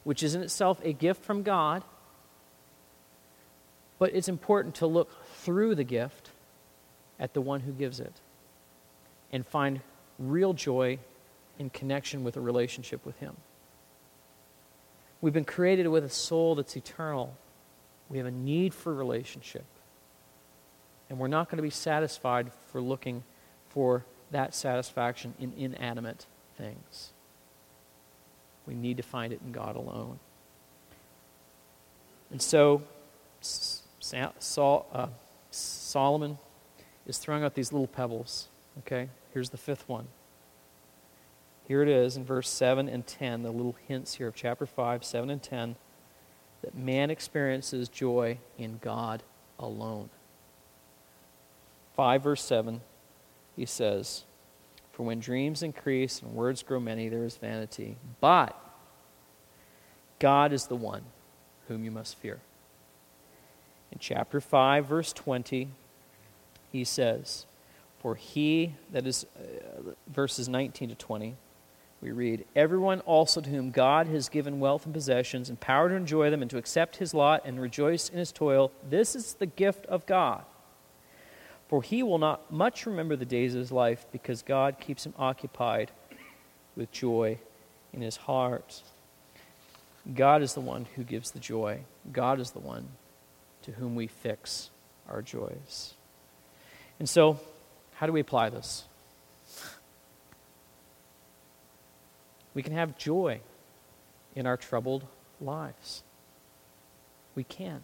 which 0.04 0.22
is 0.24 0.36
in 0.36 0.42
itself 0.42 0.80
a 0.84 0.94
gift 0.94 1.24
from 1.24 1.44
God. 1.44 1.84
But 4.00 4.14
it's 4.14 4.28
important 4.28 4.76
to 4.76 4.88
look 4.88 5.10
through 5.38 5.76
the 5.76 5.84
gift 5.84 6.32
at 7.20 7.34
the 7.34 7.42
one 7.42 7.62
who 7.62 7.72
gives 7.72 8.00
it 8.00 8.14
and 9.32 9.46
find 9.46 9.82
real 10.20 10.54
joy 10.54 11.00
in 11.58 11.70
connection 11.70 12.24
with 12.24 12.38
a 12.38 12.42
relationship 12.42 13.06
with 13.06 13.18
Him. 13.18 13.36
We've 15.22 15.34
been 15.34 15.46
created 15.46 15.88
with 15.88 16.04
a 16.04 16.10
soul 16.10 16.56
that's 16.56 16.76
eternal. 16.76 17.36
We 18.10 18.18
have 18.18 18.28
a 18.28 18.32
need 18.32 18.74
for 18.74 18.94
relationship. 18.94 19.66
And 21.10 21.18
we're 21.18 21.28
not 21.28 21.50
going 21.50 21.58
to 21.58 21.64
be 21.64 21.70
satisfied 21.70 22.52
for 22.72 22.82
looking 22.82 23.24
for 23.70 24.06
that 24.32 24.54
satisfaction 24.54 25.34
in 25.40 25.54
inanimate 25.54 26.26
things. 26.58 27.12
We 28.66 28.74
need 28.76 28.98
to 28.98 29.04
find 29.04 29.32
it 29.32 29.40
in 29.46 29.52
God 29.52 29.76
alone. 29.76 30.20
And 32.32 32.42
so, 32.42 32.84
Saul, 33.42 34.86
uh, 34.92 35.08
Solomon 35.52 36.38
is 37.06 37.18
throwing 37.18 37.44
out 37.44 37.56
these 37.56 37.72
little 37.72 37.88
pebbles. 37.88 38.50
Okay? 38.80 39.10
Here's 39.34 39.50
the 39.50 39.58
fifth 39.58 39.88
one. 39.88 40.08
Here 41.68 41.82
it 41.82 41.90
is 41.90 42.16
in 42.16 42.24
verse 42.24 42.50
7 42.50 42.88
and 42.88 43.06
10, 43.06 43.44
the 43.44 43.52
little 43.52 43.76
hints 43.88 44.16
here 44.16 44.28
of 44.28 44.36
chapter 44.36 44.66
5, 44.66 45.04
7 45.04 45.30
and 45.30 45.44
10, 45.44 45.76
that 46.62 46.76
man 46.76 47.10
experiences 47.10 47.90
joy 47.90 48.40
in 48.58 48.80
God 48.82 49.22
alone. 49.60 50.10
5 51.96 52.24
verse 52.24 52.42
7, 52.42 52.82
he 53.58 53.66
says, 53.66 54.24
For 54.94 55.04
when 55.04 55.20
dreams 55.20 55.64
increase 55.64 56.22
and 56.22 56.34
words 56.34 56.64
grow 56.64 56.80
many, 56.80 57.10
there 57.10 57.26
is 57.26 57.36
vanity. 57.36 57.98
But 58.22 58.56
God 60.20 60.54
is 60.54 60.68
the 60.68 60.76
one 60.76 61.04
whom 61.68 61.84
you 61.84 61.92
must 61.92 62.18
fear. 62.18 62.40
In 63.92 63.98
chapter 64.00 64.40
5, 64.40 64.86
verse 64.86 65.12
20, 65.12 65.70
he 66.72 66.84
says, 66.84 67.46
For 68.00 68.16
he, 68.16 68.76
that 68.92 69.08
is 69.08 69.26
uh, 69.36 69.92
verses 70.08 70.48
19 70.48 70.90
to 70.90 70.96
20, 70.96 71.36
we 72.00 72.12
read, 72.12 72.46
Everyone 72.56 73.00
also 73.02 73.42
to 73.42 73.50
whom 73.50 73.72
God 73.72 74.06
has 74.08 74.30
given 74.30 74.60
wealth 74.60 74.86
and 74.86 74.94
possessions, 74.94 75.50
and 75.50 75.60
power 75.60 75.90
to 75.90 75.96
enjoy 75.96 76.30
them, 76.30 76.44
and 76.44 76.52
to 76.52 76.58
accept 76.58 76.98
his 76.98 77.14
lot 77.14 77.42
and 77.44 77.60
rejoice 77.60 78.10
in 78.10 78.20
his 78.20 78.32
toil, 78.32 78.72
this 78.88 79.16
is 79.16 79.34
the 79.34 79.48
gift 79.48 79.88
of 79.88 80.06
God. 80.06 80.46
For 81.68 81.82
he 81.82 82.02
will 82.02 82.18
not 82.18 82.52
much 82.52 82.86
remember 82.86 83.16
the 83.16 83.26
days 83.26 83.54
of 83.54 83.60
his 83.60 83.72
life, 83.72 84.06
because 84.12 84.42
God 84.42 84.80
keeps 84.80 85.06
him 85.06 85.14
occupied 85.18 85.92
with 86.76 86.92
joy 86.92 87.40
in 87.94 88.02
his 88.02 88.16
heart. 88.16 88.82
God 90.16 90.42
is 90.42 90.54
the 90.54 90.62
one 90.62 90.86
who 90.96 91.04
gives 91.04 91.32
the 91.32 91.40
joy. 91.40 91.82
God 92.12 92.40
is 92.40 92.52
the 92.52 92.60
one 92.60 92.88
to 93.64 93.72
whom 93.72 93.96
we 93.96 94.08
fix 94.08 94.70
our 95.10 95.22
joys. 95.22 95.94
And 97.00 97.10
so, 97.10 97.40
how 97.96 98.06
do 98.06 98.14
we 98.14 98.22
apply 98.22 98.50
this? 98.50 98.86
We 102.54 102.64
can 102.64 102.74
have 102.74 102.98
joy 102.98 103.42
in 104.36 104.48
our 104.48 104.58
troubled 104.58 105.06
lives. 105.42 106.02
We 107.36 107.44
can. 107.44 107.84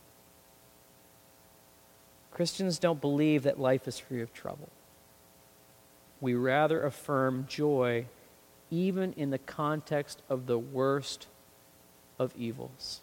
Christians 2.34 2.80
don't 2.80 3.00
believe 3.00 3.44
that 3.44 3.60
life 3.60 3.88
is 3.88 4.00
free 4.00 4.22
of 4.22 4.34
trouble. 4.34 4.70
We 6.20 6.34
rather 6.34 6.84
affirm 6.84 7.46
joy 7.48 8.06
even 8.72 9.14
in 9.14 9.30
the 9.30 9.38
context 9.38 10.24
of 10.30 10.48
the 10.48 10.58
worst 10.58 11.28
of 12.18 12.34
evils. 12.36 13.02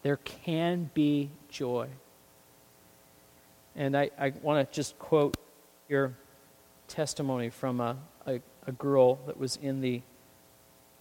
There 0.00 0.16
can 0.16 0.90
be 0.94 1.28
joy. 1.50 1.88
And 3.76 3.94
I, 3.94 4.10
I 4.18 4.32
want 4.40 4.66
to 4.66 4.74
just 4.74 4.98
quote 4.98 5.36
your 5.90 6.14
testimony 6.88 7.50
from 7.50 7.78
a, 7.78 7.98
a, 8.26 8.40
a, 8.66 8.72
girl 8.72 9.16
that 9.26 9.38
was 9.38 9.56
in 9.56 9.82
the 9.82 10.00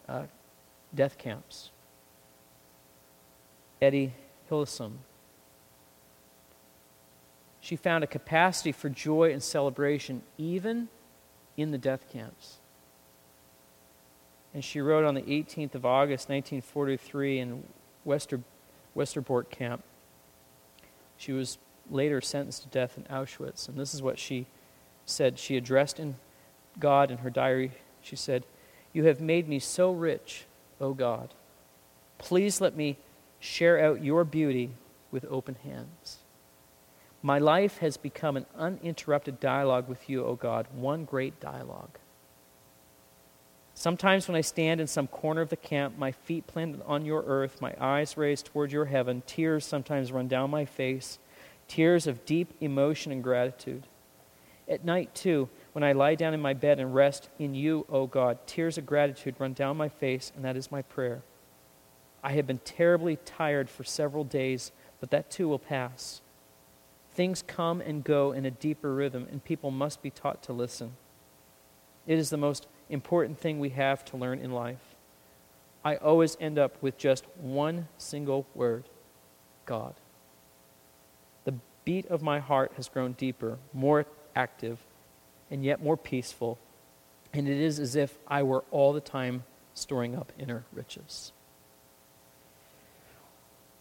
uh, 0.10 0.24
death 0.94 1.18
camps. 1.18 1.70
Etty 3.82 4.14
Hillesum. 4.52 4.92
She 7.70 7.76
found 7.76 8.04
a 8.04 8.08
capacity 8.08 8.72
for 8.72 8.90
joy 8.90 9.32
and 9.32 9.44
celebration 9.44 10.24
even 10.40 10.90
in 11.56 11.70
the 11.70 11.78
death 11.78 12.12
camps. 12.12 12.58
And 14.56 14.66
she 14.66 14.82
wrote 14.82 15.06
on 15.06 15.14
the 15.14 15.22
18th 15.22 15.76
of 15.76 15.86
August, 15.86 16.30
1943, 16.30 17.38
in 17.38 17.64
Wester, 18.06 18.40
Westerbork 18.98 19.52
camp. 19.52 19.84
She 21.16 21.32
was 21.32 21.60
later 21.92 22.22
sentenced 22.22 22.64
to 22.64 22.70
death 22.70 22.98
in 22.98 23.04
Auschwitz. 23.04 23.70
And 23.70 23.78
this 23.78 23.94
is 23.94 24.02
what 24.02 24.18
she 24.18 24.48
said. 25.06 25.38
She 25.38 25.56
addressed 25.56 26.00
in 26.00 26.16
God 26.80 27.12
in 27.12 27.20
her 27.20 27.30
diary. 27.30 27.74
She 28.02 28.16
said, 28.16 28.46
You 28.94 29.04
have 29.04 29.22
made 29.22 29.48
me 29.48 29.60
so 29.60 29.92
rich, 29.92 30.46
O 30.82 30.96
God. 30.96 31.36
Please 32.18 32.62
let 32.62 32.76
me 32.76 32.98
share 33.40 33.80
out 33.80 34.04
your 34.04 34.24
beauty 34.24 34.72
with 35.12 35.24
open 35.30 35.54
hands. 35.64 36.19
My 37.22 37.38
life 37.38 37.80
has 37.80 37.98
become 37.98 38.38
an 38.38 38.46
uninterrupted 38.58 39.40
dialogue 39.40 39.90
with 39.90 40.10
you, 40.10 40.24
O 40.24 40.36
God, 40.36 40.68
one 40.74 41.04
great 41.04 41.40
dialogue. 41.40 41.98
Sometimes 43.74 44.28
when 44.28 44.36
I 44.36 44.42
stand 44.42 44.82
in 44.82 44.88
some 44.88 45.08
corner 45.08 45.42
of 45.42 45.50
the 45.50 45.58
camp, 45.58 45.98
my 45.98 46.12
feet 46.12 46.48
planted 46.48 46.82
on 46.86 47.06
your 47.06 47.24
earth, 47.26 47.62
my 47.62 47.74
eyes 47.80 48.18
raised 48.18 48.46
toward 48.46 48.72
your 48.72 48.86
heaven, 48.86 49.24
tears 49.26 49.66
sometimes 49.66 50.12
run 50.12 50.28
down 50.28 50.50
my 50.50 50.66
face, 50.66 51.20
tears 51.68 52.08
of 52.08 52.26
deep 52.26 52.54
emotion 52.62 53.12
and 53.12 53.24
gratitude. 53.24 53.84
At 54.68 54.86
night, 54.86 55.16
too, 55.16 55.50
when 55.74 55.84
I 55.84 55.94
lie 55.94 56.16
down 56.16 56.34
in 56.34 56.42
my 56.42 56.54
bed 56.54 56.80
and 56.80 56.94
rest 56.94 57.30
in 57.40 57.56
you, 57.56 57.86
O 57.90 58.06
God, 58.06 58.38
tears 58.46 58.78
of 58.78 58.86
gratitude 58.86 59.36
run 59.40 59.54
down 59.54 59.78
my 59.78 59.90
face, 59.90 60.32
and 60.36 60.46
that 60.46 60.58
is 60.58 60.72
my 60.72 60.82
prayer. 60.82 61.22
I 62.24 62.34
have 62.34 62.48
been 62.48 62.60
terribly 62.60 63.18
tired 63.26 63.70
for 63.70 63.84
several 63.84 64.24
days, 64.24 64.72
but 65.00 65.10
that 65.12 65.32
too 65.32 65.48
will 65.48 65.60
pass. 65.60 66.22
Things 67.20 67.44
come 67.46 67.82
and 67.82 68.02
go 68.02 68.32
in 68.32 68.46
a 68.46 68.52
deeper 68.52 68.94
rhythm, 68.94 69.28
and 69.30 69.44
people 69.44 69.72
must 69.72 70.02
be 70.02 70.10
taught 70.10 70.42
to 70.44 70.54
listen. 70.54 70.94
It 72.08 72.18
is 72.18 72.30
the 72.30 72.38
most 72.38 72.66
important 72.90 73.38
thing 73.38 73.60
we 73.60 73.72
have 73.72 74.06
to 74.06 74.16
learn 74.16 74.40
in 74.40 74.54
life. 74.54 74.96
I 75.84 75.98
always 75.98 76.38
end 76.40 76.58
up 76.58 76.82
with 76.82 76.98
just 76.98 77.26
one 77.36 77.90
single 77.98 78.48
word 78.56 78.86
God. 79.66 79.96
The 81.44 81.56
beat 81.84 82.06
of 82.06 82.22
my 82.22 82.40
heart 82.40 82.72
has 82.78 82.88
grown 82.88 83.12
deeper, 83.12 83.58
more 83.74 84.06
active, 84.34 84.80
and 85.52 85.66
yet 85.66 85.84
more 85.84 85.98
peaceful, 85.98 86.58
and 87.34 87.50
it 87.50 87.60
is 87.60 87.80
as 87.80 87.98
if 87.98 88.18
I 88.30 88.44
were 88.44 88.64
all 88.72 88.94
the 88.94 89.02
time 89.02 89.44
storing 89.74 90.16
up 90.16 90.32
inner 90.40 90.64
riches. 90.72 91.34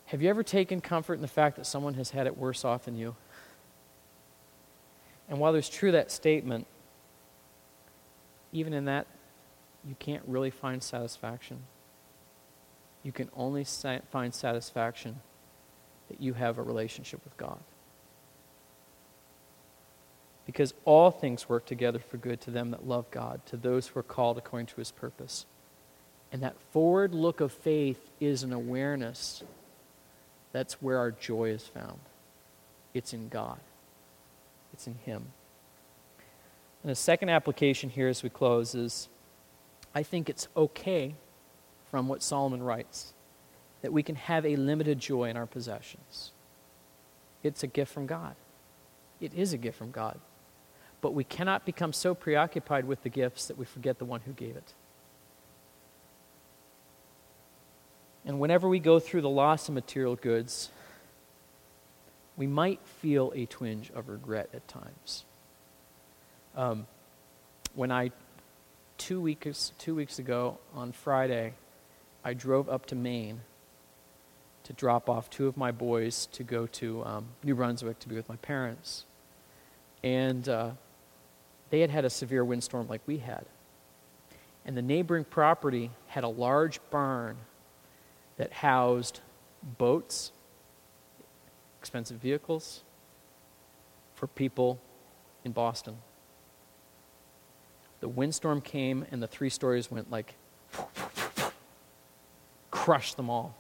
Have 0.07 0.23
you 0.23 0.29
ever 0.29 0.43
taken 0.43 0.81
comfort 0.81 1.15
in 1.15 1.21
the 1.21 1.29
fact 1.29 1.55
that 1.55 1.67
someone 1.67 1.95
has 1.95 2.11
had 2.11 2.27
it 2.27 2.37
worse 2.37 2.65
off 2.65 2.87
than 2.87 2.97
you? 2.97 3.15
And 5.29 5.39
while 5.39 5.53
there's 5.53 5.69
true 5.69 5.93
that 5.93 6.11
statement, 6.11 6.67
even 8.53 8.73
in 8.73 8.87
that, 8.87 9.07
you 9.87 9.95
can't 9.99 10.23
really 10.27 10.51
find 10.51 10.83
satisfaction. 10.83 11.59
You 13.03 13.13
can 13.13 13.31
only 13.37 13.65
find 13.65 14.35
satisfaction 14.35 15.21
that 16.09 16.21
you 16.21 16.35
have 16.35 16.59
a 16.59 16.63
relationship 16.63 17.21
with 17.25 17.37
God. 17.37 17.59
Because 20.47 20.73
all 20.87 21.11
things 21.11 21.49
work 21.49 21.67
together 21.67 21.99
for 21.99 22.17
good 22.17 22.41
to 22.43 22.51
them 22.51 22.71
that 22.71 22.89
love 22.89 23.11
God, 23.11 23.45
to 23.47 23.57
those 23.57 23.89
who 23.89 24.01
are 24.01 24.05
called 24.05 24.39
according 24.39 24.67
to 24.69 24.77
his 24.77 24.91
purpose. 24.91 25.45
And 26.33 26.43
that 26.43 26.59
forward 26.73 27.15
look 27.15 27.41
of 27.41 27.53
faith 27.53 28.11
is 28.19 28.43
an 28.43 28.53
awareness 28.53 29.43
that's 30.53 30.81
where 30.81 30.99
our 30.99 31.11
joy 31.11 31.51
is 31.51 31.67
found. 31.67 31.99
It's 32.95 33.13
in 33.13 33.29
God, 33.29 33.59
it's 34.73 34.87
in 34.87 34.95
Him. 34.95 35.27
And 36.83 36.91
the 36.91 36.97
second 36.97 37.29
application 37.29 37.91
here 37.91 38.09
as 38.09 38.23
we 38.23 38.31
close 38.31 38.75
is 38.75 39.09
I 39.95 40.03
think 40.03 40.29
it's 40.29 40.49
okay 40.57 41.15
from 41.91 42.09
what 42.09 42.23
Solomon 42.23 42.63
writes 42.63 43.15
that 43.83 43.93
we 43.93 44.03
can 44.03 44.17
have 44.17 44.45
a 44.45 44.57
limited 44.57 44.99
joy 44.99 45.31
in 45.31 45.37
our 45.37 45.47
possessions. 45.47 46.33
It's 47.43 47.63
a 47.63 47.67
gift 47.67 47.93
from 47.93 48.07
God. 48.07 48.35
It 49.21 49.33
is 49.35 49.53
a 49.53 49.59
gift 49.59 49.79
from 49.79 49.91
God. 49.91 50.19
But 51.01 51.15
we 51.15 51.25
cannot 51.25 51.65
become 51.65 51.93
so 51.93 52.15
preoccupied 52.15 52.85
with 52.85 53.03
the 53.03 53.09
gifts 53.09 53.47
that 53.47 53.57
we 53.57 53.65
forget 53.65 53.99
the 53.99 54.05
one 54.05 54.21
who 54.23 54.33
gave 54.33 54.57
it. 54.57 54.75
And 58.25 58.41
whenever 58.41 58.69
we 58.69 58.79
go 58.79 58.99
through 58.99 59.23
the 59.23 59.29
loss 59.29 59.69
of 59.69 59.75
material 59.75 60.17
goods, 60.17 60.71
we 62.39 62.47
might 62.47 62.81
feel 62.87 63.33
a 63.35 63.45
twinge 63.47 63.91
of 63.95 64.09
regret 64.09 64.49
at 64.55 64.67
times. 64.69 65.25
Um, 66.57 66.87
when 67.75 67.91
I, 67.91 68.13
two 68.97 69.21
weeks, 69.21 69.73
two 69.77 69.97
weeks 69.97 70.19
ago 70.19 70.59
on 70.73 70.93
Friday, 70.93 71.55
I 72.25 72.35
drove 72.35 72.69
up 72.69 72.87
to 72.87 72.95
Maine 72.95 73.41
to 74.63 74.73
drop 74.73 75.11
off 75.11 75.29
two 75.29 75.49
of 75.49 75.57
my 75.57 75.73
boys 75.73 76.27
to 76.33 76.45
go 76.45 76.67
to 76.67 77.05
um, 77.05 77.27
New 77.43 77.57
Brunswick 77.57 77.99
to 78.01 78.09
be 78.09 78.15
with 78.15 78.29
my 78.29 78.37
parents. 78.37 79.05
And 80.05 80.49
uh, 80.49 80.71
they 81.71 81.81
had 81.81 81.91
had 81.91 82.05
a 82.05 82.11
severe 82.11 82.45
windstorm 82.45 82.87
like 82.87 83.01
we 83.07 83.19
had. 83.19 83.47
And 84.65 84.77
the 84.77 84.83
neighboring 84.83 85.25
property 85.25 85.91
had 86.07 86.23
a 86.23 86.29
large 86.29 86.81
barn 86.91 87.37
that 88.37 88.53
housed 88.53 89.21
boats, 89.79 90.31
expensive 91.89 92.19
vehicles 92.19 92.83
for 94.15 94.27
people 94.27 94.79
in 95.43 95.53
Boston. 95.53 95.97
The 98.01 98.09
windstorm 98.09 98.61
came 98.61 99.07
and 99.11 99.23
the 99.23 99.27
three 99.27 99.49
stories 99.49 99.91
went 99.91 100.11
like, 100.11 100.35
crushed 102.71 103.17
them 103.17 103.31
all. 103.31 103.57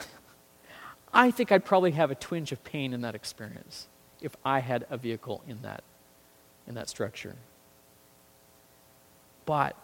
I 1.12 1.30
think 1.30 1.52
I'd 1.52 1.66
probably 1.66 1.90
have 1.90 2.10
a 2.10 2.14
twinge 2.14 2.52
of 2.52 2.64
pain 2.64 2.94
in 2.94 3.02
that 3.02 3.14
experience 3.14 3.86
if 4.22 4.34
I 4.42 4.60
had 4.60 4.86
a 4.88 4.96
vehicle 4.96 5.42
in 5.46 5.60
that, 5.60 5.84
in 6.66 6.74
that 6.74 6.88
structure. 6.88 7.36
But 9.44 9.76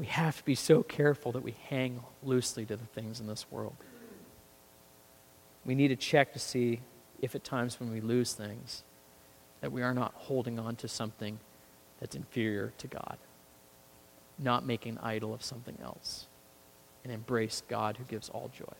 we 0.00 0.06
have 0.06 0.36
to 0.38 0.44
be 0.44 0.56
so 0.56 0.82
careful 0.82 1.30
that 1.30 1.44
we 1.44 1.54
hang 1.68 2.00
loosely 2.24 2.66
to 2.66 2.76
the 2.76 2.86
things 2.86 3.20
in 3.20 3.28
this 3.28 3.46
world. 3.52 3.76
We 5.64 5.74
need 5.74 5.88
to 5.88 5.96
check 5.96 6.32
to 6.32 6.38
see 6.38 6.80
if 7.20 7.34
at 7.34 7.44
times 7.44 7.78
when 7.78 7.92
we 7.92 8.00
lose 8.00 8.32
things, 8.32 8.82
that 9.60 9.72
we 9.72 9.82
are 9.82 9.94
not 9.94 10.14
holding 10.14 10.58
on 10.58 10.76
to 10.76 10.88
something 10.88 11.38
that's 11.98 12.16
inferior 12.16 12.72
to 12.78 12.86
God, 12.86 13.18
not 14.38 14.64
making 14.64 14.98
idol 14.98 15.34
of 15.34 15.42
something 15.42 15.76
else, 15.82 16.26
and 17.04 17.12
embrace 17.12 17.62
God 17.68 17.98
who 17.98 18.04
gives 18.04 18.28
all 18.30 18.50
joy. 18.56 18.74